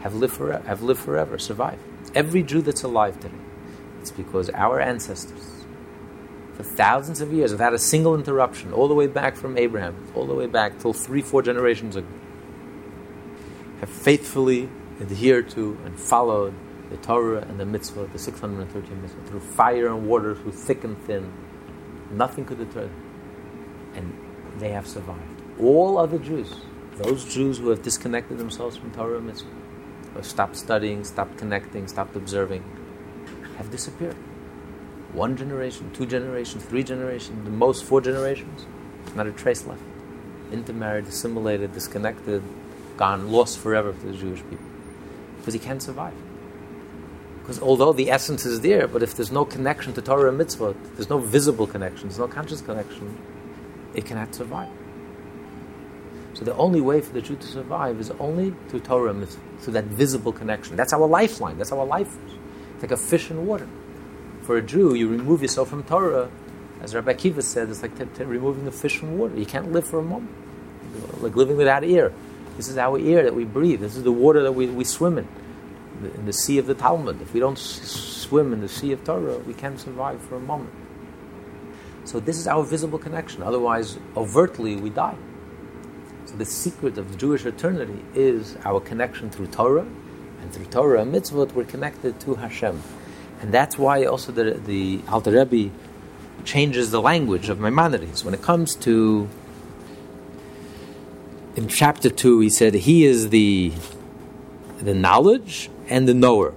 [0.00, 1.80] have lived forever, have lived forever, survived.
[2.14, 3.34] Every Jew that's alive today,
[4.02, 5.64] it's because our ancestors,
[6.56, 10.26] for thousands of years, without a single interruption, all the way back from Abraham, all
[10.26, 12.06] the way back till three, four generations ago,
[13.80, 14.68] have faithfully
[15.00, 16.52] adhered to and followed
[16.90, 21.02] the Torah and the mitzvah, the 613 mitzvah, through fire and water, through thick and
[21.06, 21.32] thin.
[22.10, 23.05] Nothing could deter them
[23.96, 24.16] and
[24.58, 25.42] they have survived.
[25.60, 26.54] All other Jews,
[26.96, 29.48] those Jews who have disconnected themselves from Torah and Mitzvah,
[30.14, 32.62] or stopped studying, stopped connecting, stopped observing,
[33.56, 34.16] have disappeared.
[35.12, 38.66] One generation, two generations, three generations, the most four generations,
[39.14, 39.82] not a trace left.
[40.52, 42.42] Intermarried, assimilated, disconnected,
[42.96, 44.66] gone, lost forever to the Jewish people.
[45.38, 46.14] Because he can't survive.
[47.40, 50.74] Because although the essence is there, but if there's no connection to Torah and mitzvah,
[50.94, 53.16] there's no visible connection, there's no conscious connection,
[53.96, 54.70] it cannot survive.
[56.34, 59.14] So the only way for the Jew to survive is only through Torah
[59.60, 60.76] through that visible connection.
[60.76, 61.56] That's our lifeline.
[61.56, 62.14] That's our life.
[62.74, 63.66] It's like a fish in water.
[64.42, 66.30] For a Jew, you remove yourself from Torah,
[66.82, 69.34] as Rabbi Akiva said, it's like t- t- removing a fish from water.
[69.34, 70.30] You can't live for a moment.
[71.20, 72.12] Like living without air.
[72.58, 73.80] This is our air that we breathe.
[73.80, 75.26] This is the water that we, we swim in,
[76.02, 77.20] in the sea of the Talmud.
[77.22, 80.40] If we don't s- swim in the sea of Torah, we can't survive for a
[80.40, 80.70] moment.
[82.06, 83.42] So this is our visible connection.
[83.42, 85.16] Otherwise, overtly, we die.
[86.26, 89.86] So the secret of Jewish eternity is our connection through Torah,
[90.40, 92.80] and through Torah and mitzvot, we're connected to Hashem.
[93.40, 95.74] And that's why also the, the Alter Rebbe
[96.44, 98.24] changes the language of Maimonides.
[98.24, 99.28] When it comes to,
[101.56, 103.72] in chapter 2, he said, He is the,
[104.78, 106.54] the knowledge and the knower.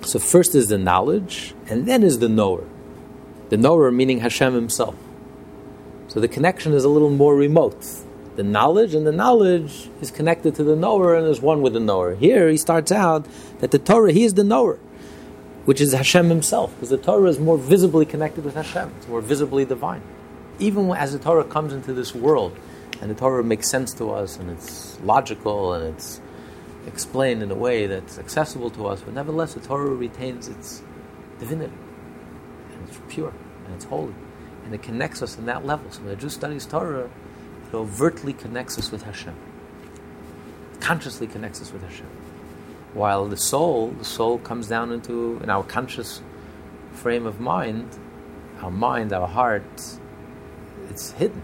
[0.00, 2.66] So first is the knowledge, and then is the knower.
[3.48, 4.96] The knower meaning Hashem himself.
[6.08, 7.86] So the connection is a little more remote.
[8.34, 11.80] The knowledge and the knowledge is connected to the knower and is one with the
[11.80, 12.16] knower.
[12.16, 13.26] Here he starts out
[13.60, 14.78] that the Torah, he is the knower,
[15.64, 18.92] which is Hashem himself, because the Torah is more visibly connected with Hashem.
[18.98, 20.02] It's more visibly divine.
[20.58, 22.58] Even as the Torah comes into this world,
[23.00, 26.20] and the Torah makes sense to us, and it's logical, and it's
[26.86, 30.82] explained in a way that's accessible to us, but nevertheless the Torah retains its
[31.38, 31.72] divinity
[32.88, 33.32] it's pure
[33.64, 34.14] and it's holy.
[34.64, 35.90] And it connects us in that level.
[35.90, 37.08] So when a Jew studies Torah,
[37.68, 39.34] it overtly connects us with Hashem.
[40.80, 42.08] Consciously connects us with Hashem.
[42.94, 46.22] While the soul, the soul comes down into, in our conscious
[46.92, 47.96] frame of mind,
[48.62, 49.64] our mind, our heart,
[50.90, 51.42] it's hidden.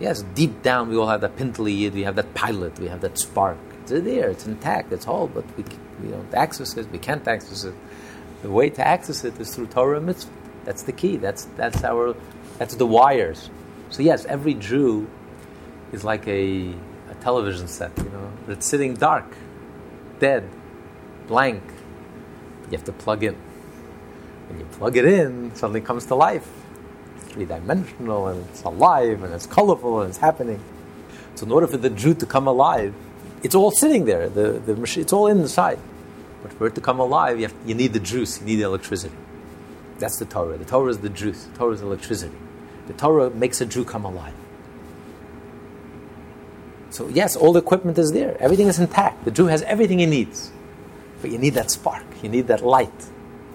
[0.00, 3.02] Yes, deep down we all have that pintele yid, we have that pilot, we have
[3.02, 3.58] that spark.
[3.82, 5.64] It's there, it's intact, it's whole, but we,
[6.02, 7.74] we don't access it, we can't access it.
[8.42, 10.32] The way to access it is through Torah and mitzvah.
[10.64, 11.16] That's the key.
[11.16, 12.14] That's that's our
[12.58, 13.50] that's the wires.
[13.90, 15.08] So yes, every Jew
[15.92, 16.72] is like a,
[17.10, 17.96] a television set.
[17.98, 19.26] You know, but it's sitting dark,
[20.18, 20.48] dead,
[21.26, 21.62] blank.
[22.70, 23.34] You have to plug in.
[24.48, 26.48] When you plug it in, something comes to life.
[27.18, 30.60] Three dimensional and it's alive and it's colorful and it's happening.
[31.34, 32.94] So in order for the Jew to come alive,
[33.42, 34.28] it's all sitting there.
[34.28, 35.78] The, the it's all inside.
[36.42, 38.64] But for it to come alive, you, have, you need the juice, you need the
[38.64, 39.14] electricity.
[39.98, 40.56] That's the Torah.
[40.56, 42.36] The Torah is the juice, the Torah is electricity.
[42.86, 44.34] The Torah makes a Jew come alive.
[46.90, 49.24] So, yes, all the equipment is there, everything is intact.
[49.24, 50.50] The Jew has everything he needs.
[51.20, 53.06] But you need that spark, you need that light.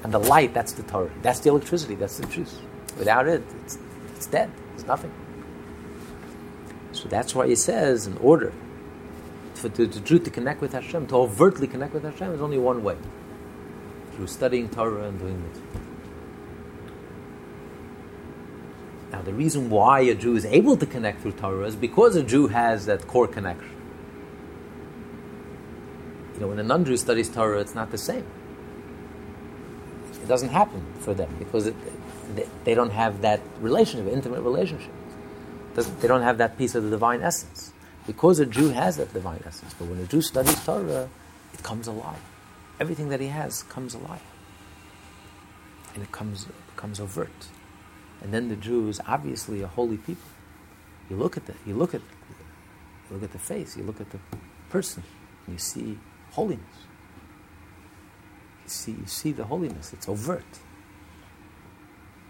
[0.04, 1.12] And the light, that's the Torah.
[1.22, 2.60] That's the electricity, that's the juice.
[2.98, 3.78] Without it, it's,
[4.16, 5.12] it's dead, there's nothing.
[6.92, 8.54] So that's why he says, in order
[9.58, 12.84] for the, Jew to connect with Hashem, to overtly connect with Hashem, is only one
[12.84, 12.98] way
[14.14, 15.80] through studying Torah and doing mitzvah.
[19.12, 22.24] Now, the reason why a Jew is able to connect through Torah is because a
[22.24, 23.72] Jew has that core connection.
[26.34, 28.26] You know, when a non Jew studies Torah, it's not the same.
[30.22, 31.76] It doesn't happen for them because it,
[32.66, 34.92] they don't have that relationship, intimate relationship.
[35.76, 37.72] They don't have that piece of the divine essence.
[38.08, 39.74] Because a Jew has that divine essence.
[39.74, 41.10] But when a Jew studies Torah,
[41.54, 42.22] it comes alive.
[42.80, 44.22] Everything that he has comes alive.
[45.94, 47.48] And it comes, becomes overt.
[48.22, 50.30] And then the Jew is obviously a holy people.
[51.10, 52.02] You look at the, you look at,
[53.10, 54.20] you look at the face, you look at the
[54.70, 55.04] person,
[55.46, 55.98] and you see
[56.32, 56.66] holiness.
[58.64, 59.94] You see, you see the holiness.
[59.94, 60.44] It's overt.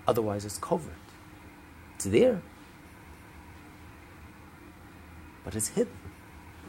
[0.08, 0.94] Otherwise, it's covert.
[1.96, 2.42] It's there,
[5.46, 5.94] but it's hidden.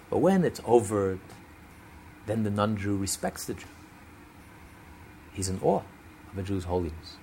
[0.09, 1.19] But when it's overt,
[2.27, 3.67] then the non-Jew respects the Jew.
[5.33, 5.83] He's in awe
[6.31, 7.17] of a Jew's holiness.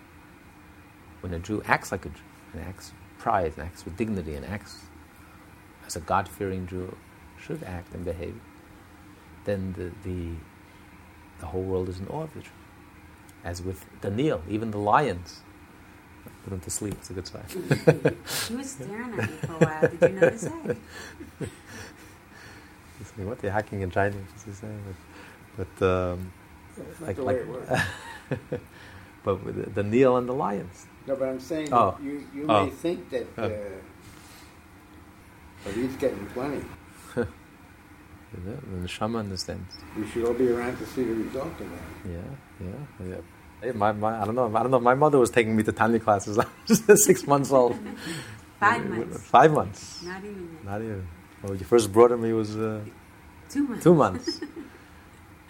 [1.21, 4.35] When a Jew acts like a Jew, and acts with pride, and acts with dignity,
[4.35, 4.81] and acts
[5.85, 6.97] as a God-fearing Jew
[7.39, 8.39] should act and behave,
[9.45, 10.31] then the, the,
[11.39, 12.49] the whole world is in awe of the Jew.
[13.43, 15.41] As with Daniel, even the lions
[16.43, 16.93] put him to sleep.
[16.95, 17.43] It's a good sign.
[18.47, 19.81] He was staring at me for a while.
[19.87, 20.77] Did you notice that?
[22.99, 24.79] He's saying, what they're hacking and Chinese, is he saying?
[25.57, 26.31] But, but um,
[27.01, 27.81] like, the like, way it works.
[29.23, 30.85] but with the, Daniel and the lions.
[31.07, 31.91] No, but I'm saying Oh.
[31.91, 32.65] that you, you Oh.
[32.65, 33.43] may think that, Oh.
[33.45, 33.49] uh,
[35.63, 36.63] but he's getting plenty.
[37.15, 37.27] The,
[38.71, 39.75] the neshama understands.
[39.95, 42.11] We should all be around to see the result of that.
[42.11, 43.15] Yeah, yeah, yeah.
[43.63, 44.53] Hey, my, my, I don't know.
[44.53, 44.79] I don't know.
[44.81, 46.37] My mother was taking me to Tanya classes.
[46.39, 47.79] I was six months old.
[48.59, 49.23] Five months.
[49.23, 50.03] Five months.
[50.03, 50.57] Not even.
[50.65, 51.07] Not even.
[51.41, 52.81] When you first brought him, he was uh,
[53.49, 53.83] Two months.
[53.83, 54.41] two months.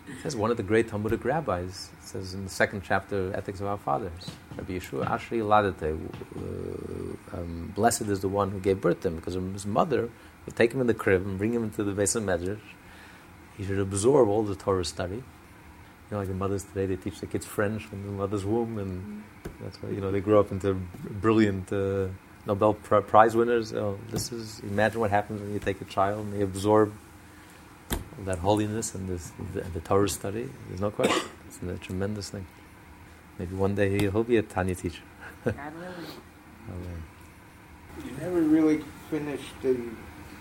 [0.05, 1.89] It says one of the great Talmudic rabbis.
[1.97, 5.97] It says in the second chapter, Ethics of Our Fathers, Rabbi Yeshua ashrei yoladto.
[6.36, 10.09] Uh, um, blessed is the one who gave birth to him, because his mother
[10.45, 12.59] would take him in the crib and bring him into the of Medrash.
[13.57, 15.24] He should absorb all the Torah study.
[16.14, 18.78] You know, like the mothers today, they teach the kids French from the mother's womb,
[18.78, 19.24] and
[19.59, 20.76] that's why you know they grow up into
[21.09, 22.09] brilliant uh,
[22.45, 23.74] Nobel Prize winners.
[23.74, 26.93] Oh, this is imagine what happens when you take a child and they absorb
[28.26, 30.47] that holiness and this the, the Torah study.
[30.68, 31.28] There's no question.
[31.47, 32.45] It's a tremendous thing.
[33.39, 35.01] Maybe one day he- he'll be a Tanya teacher.
[35.45, 35.95] God willing.
[36.68, 37.03] Man.
[38.05, 39.80] You never really finished the,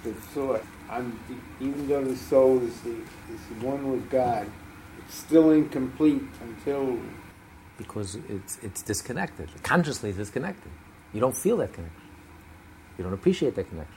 [0.04, 0.66] the thought.
[0.90, 1.18] I'm,
[1.60, 4.61] even though the soul is the is one with God, it's
[5.12, 6.98] still incomplete until
[7.76, 9.50] because it's it's disconnected.
[9.62, 10.72] Consciously, disconnected.
[11.12, 12.00] You don't feel that connection.
[12.96, 13.94] You don't appreciate that connection.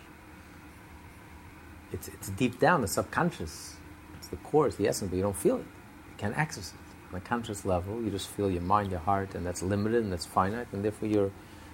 [1.91, 3.76] It's it's deep down, the subconscious.
[4.18, 5.68] It's the core, it's the essence, but you don't feel it.
[6.09, 6.80] You can't access it.
[7.11, 10.11] On a conscious level, you just feel your mind, your heart, and that's limited and
[10.11, 11.32] that's finite, and therefore you're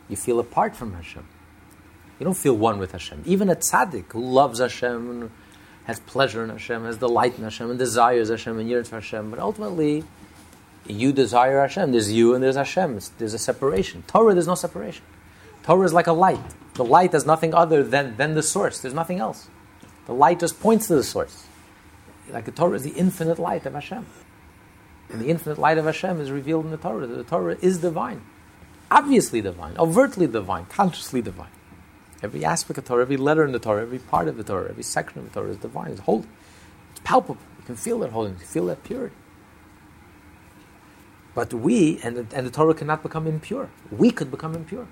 [0.09, 1.25] you feel apart from Hashem.
[2.19, 3.23] You don't feel one with Hashem.
[3.25, 5.31] Even a tzaddik who loves Hashem
[5.85, 9.29] has pleasure in Hashem, has delight in Hashem, and desires Hashem and yearns for Hashem,
[9.31, 10.03] but ultimately
[10.87, 11.91] you desire Hashem.
[11.91, 12.97] There's you and there's Hashem.
[12.97, 14.03] It's, there's a separation.
[14.07, 15.03] Torah, there's no separation.
[15.63, 16.39] Torah is like a light.
[16.73, 18.79] The light is nothing other than, than the source.
[18.79, 19.47] There's nothing else.
[20.05, 21.45] The light just points to the source.
[22.29, 24.05] Like the Torah is the infinite light of Hashem.
[25.09, 27.05] And the infinite light of Hashem is revealed in the Torah.
[27.05, 28.21] The Torah is divine.
[28.89, 31.51] Obviously divine, overtly divine, consciously divine.
[32.23, 34.83] Every aspect of Torah, every letter in the Torah, every part of the Torah, every
[34.83, 35.91] section of the Torah is divine.
[35.91, 36.27] It's holy.
[36.91, 37.41] It's palpable.
[37.59, 38.41] You can feel that holiness.
[38.41, 39.15] You feel that purity.
[41.33, 43.69] But we, and the, and the Torah cannot become impure.
[43.89, 44.87] We could become impure.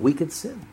[0.00, 0.66] We could sin.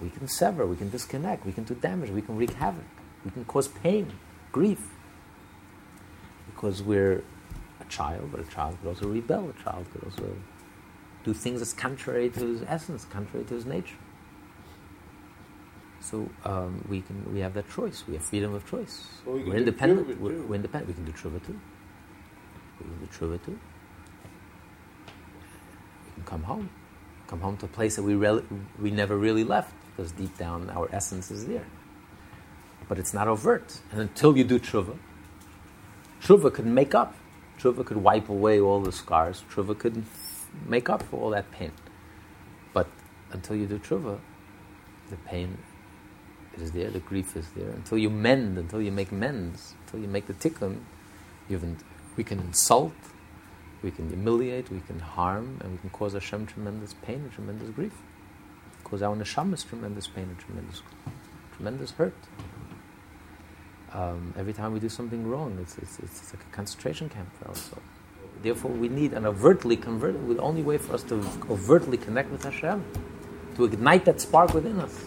[0.00, 0.66] We can sever.
[0.66, 1.46] We can disconnect.
[1.46, 2.10] We can do damage.
[2.10, 2.84] We can wreak havoc.
[3.24, 4.12] We can cause pain,
[4.50, 4.88] grief.
[6.46, 7.22] Because we're
[7.80, 9.50] a child, but a child could also rebel.
[9.50, 10.36] A child could also
[11.24, 13.96] do things that's contrary to his essence, contrary to his nature.
[16.00, 18.04] So um, we can we have that choice.
[18.08, 19.06] We have freedom of choice.
[19.24, 20.20] Well, we we're independent.
[20.20, 20.88] We're, we're independent.
[20.88, 21.60] We can do tshuva too.
[22.80, 23.58] We can do tshuva too.
[26.06, 26.70] We can come home,
[27.26, 28.42] come home to a place that we rel-
[28.80, 31.66] we never really left because deep down our essence is there.
[32.88, 33.80] But it's not overt.
[33.92, 34.96] And until you do tshuva,
[36.22, 37.14] tshuva could make up.
[37.58, 39.44] Tshuva could wipe away all the scars.
[39.52, 40.02] Tshuva could
[40.66, 41.72] make up for all that pain.
[42.72, 42.88] But
[43.32, 44.18] until you do tshuva,
[45.10, 45.58] the pain
[46.58, 47.70] is there, the grief is there.
[47.70, 50.80] Until you mend, until you make mends, until you make the tikkun,
[52.16, 52.92] we can insult,
[53.82, 57.70] we can humiliate, we can harm, and we can cause Hashem tremendous pain and tremendous
[57.70, 57.94] grief.
[58.84, 60.82] Cause our neshamas tremendous pain and tremendous,
[61.56, 62.14] tremendous hurt.
[63.92, 67.48] Um, every time we do something wrong, it's, it's, it's like a concentration camp for
[67.48, 67.82] our soul.
[68.42, 70.14] Therefore, we need an overtly convert.
[70.28, 71.16] The only way for us to
[71.50, 72.84] overtly connect with Hashem,
[73.56, 75.04] to ignite that spark within us,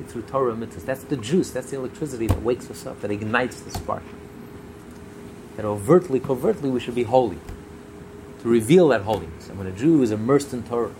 [0.00, 0.84] is through Torah mitzvahs.
[0.84, 1.50] That's the juice.
[1.50, 4.02] That's the electricity that wakes us up, that ignites the spark.
[5.56, 7.38] That overtly, covertly, we should be holy,
[8.42, 9.48] to reveal that holiness.
[9.48, 10.92] And when a Jew is immersed in Torah,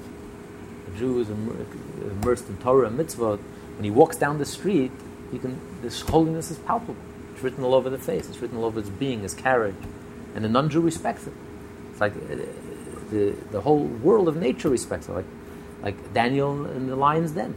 [0.88, 4.90] a Jew is immersed in Torah and mitzvah, when he walks down the street,
[5.32, 5.60] you can.
[5.82, 6.96] This holiness is palpable.
[7.34, 8.28] It's written all over the face.
[8.28, 9.76] It's written all over his being, his carriage,
[10.34, 11.34] and the non-Jew respects it.
[11.90, 12.36] It's like uh,
[13.10, 15.12] the the whole world of nature respects it.
[15.12, 15.26] Like
[15.82, 17.54] like Daniel in the lion's den.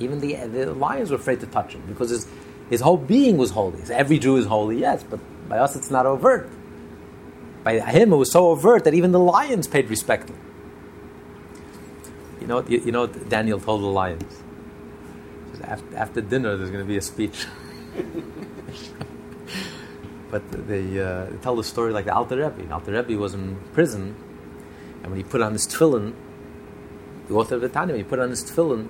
[0.00, 2.26] Even the, the lions were afraid to touch him because his,
[2.68, 3.84] his whole being was holy.
[3.84, 6.48] So every Jew is holy, yes, but by us it's not overt.
[7.62, 10.40] By him it was so overt that even the lions paid respect to him.
[12.40, 14.42] You know, you, you know what Daniel told the lions?
[15.62, 17.44] After, after dinner, there's going to be a speech.
[20.30, 22.72] but they, uh, tell the story like the Alter Rebbe.
[22.72, 24.16] Alter Rebbe was in prison,
[25.02, 26.14] and when he put on his tefillin,
[27.28, 28.88] the author of the Tanya, he put on his tefillin,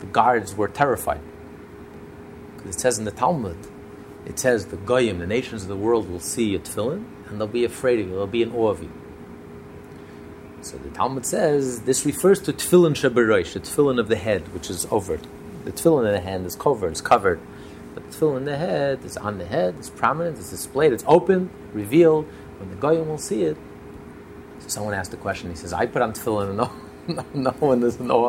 [0.00, 1.20] the guards were terrified.
[2.56, 3.56] Because it says in the Talmud,
[4.24, 7.46] it says the goyim, the nations of the world, will see your tefillin, and they'll
[7.46, 8.90] be afraid of you, they'll be in awe of you.
[10.62, 14.68] So the Talmud says this refers to tefillin shebarosh, the tefillin of the head, which
[14.68, 15.18] is over.
[15.64, 17.40] The tefillin in the hand is covered, it's covered.
[17.94, 21.04] But the tefillin in the head is on the head, it's prominent, it's displayed, it's
[21.06, 22.26] open, revealed.
[22.58, 23.56] When the goyim will see it.
[24.60, 25.50] So someone asked a question.
[25.50, 26.72] He says, "I put on tefillin, and no,
[27.34, 28.20] no, one doesn't know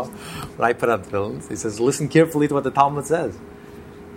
[0.56, 3.38] what I put on tefillin." He says, "Listen carefully to what the Talmud says."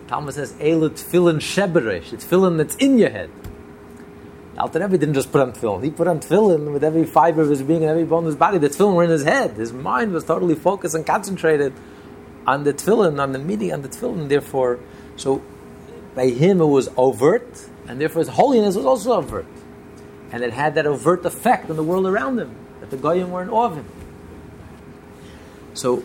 [0.08, 3.30] Talmud says, "Elu tefillin sheberesh." It's tefillin that's in your head.
[4.58, 5.84] Alter Rebbe didn't just put on tefillin.
[5.84, 8.36] He put on tefillin with every fiber of his being and every bone of his
[8.36, 8.58] body.
[8.58, 9.52] The tefillin were in his head.
[9.52, 11.72] His mind was totally focused and concentrated
[12.46, 14.28] on the tefillin, on the meeting, on the tefillin.
[14.28, 14.78] Therefore,
[15.16, 15.42] so
[16.14, 19.46] by him it was overt, and therefore his holiness was also overt.
[20.32, 23.42] And it had that overt effect on the world around him, that the Goyim were
[23.42, 23.86] in awe of him.
[25.80, 26.04] So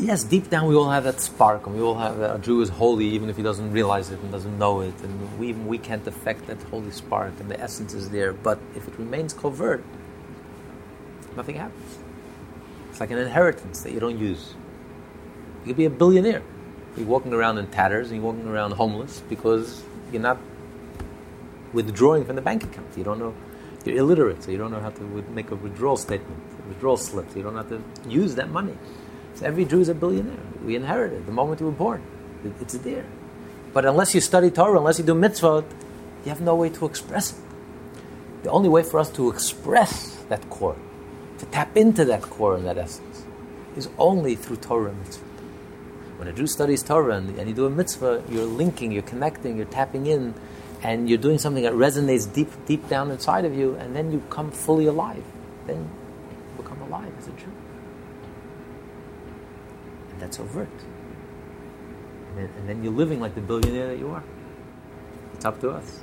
[0.00, 2.60] yes, deep down we all have that spark, and we all have that a Jew
[2.60, 5.68] is holy even if he doesn't realize it and doesn't know it, and we, even
[5.68, 8.32] we can't affect that holy spark, and the essence is there.
[8.32, 9.84] But if it remains covert,
[11.36, 11.98] nothing happens.
[12.90, 14.54] It's like an inheritance that you don't use.
[15.60, 16.42] You could be a billionaire.
[16.96, 20.38] You're walking around in tatters, and you're walking around homeless because you're not
[21.72, 22.88] withdrawing from the bank account.
[22.96, 23.34] You don't know.
[23.84, 27.30] You're illiterate, so you don't know how to make a withdrawal statement, withdrawal slip.
[27.30, 28.76] So you don't have to use that money.
[29.34, 30.36] So every Jew is a billionaire.
[30.64, 32.02] We inherit it the moment you were born.
[32.60, 33.04] It's there.
[33.72, 35.64] But unless you study Torah, unless you do mitzvot,
[36.24, 37.38] you have no way to express it.
[38.42, 40.76] The only way for us to express that core,
[41.38, 43.24] to tap into that core and that essence,
[43.76, 45.24] is only through Torah and mitzvah.
[46.16, 49.56] When a Jew studies Torah and, and you do a mitzvah, you're linking, you're connecting,
[49.56, 50.34] you're tapping in,
[50.82, 54.22] and you're doing something that resonates deep, deep down inside of you, and then you
[54.30, 55.24] come fully alive.
[55.66, 55.90] Then
[56.86, 57.52] alive as a Jew.
[60.10, 60.68] And that's overt.
[62.28, 64.24] And then, and then you're living like the billionaire that you are.
[65.34, 66.00] It's up to us.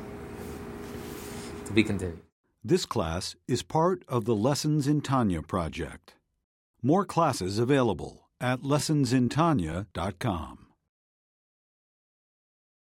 [1.66, 2.20] To be continued.
[2.64, 6.16] This class is part of the Lessons in Tanya project.
[6.82, 10.63] More classes available at lessonsintanya.com.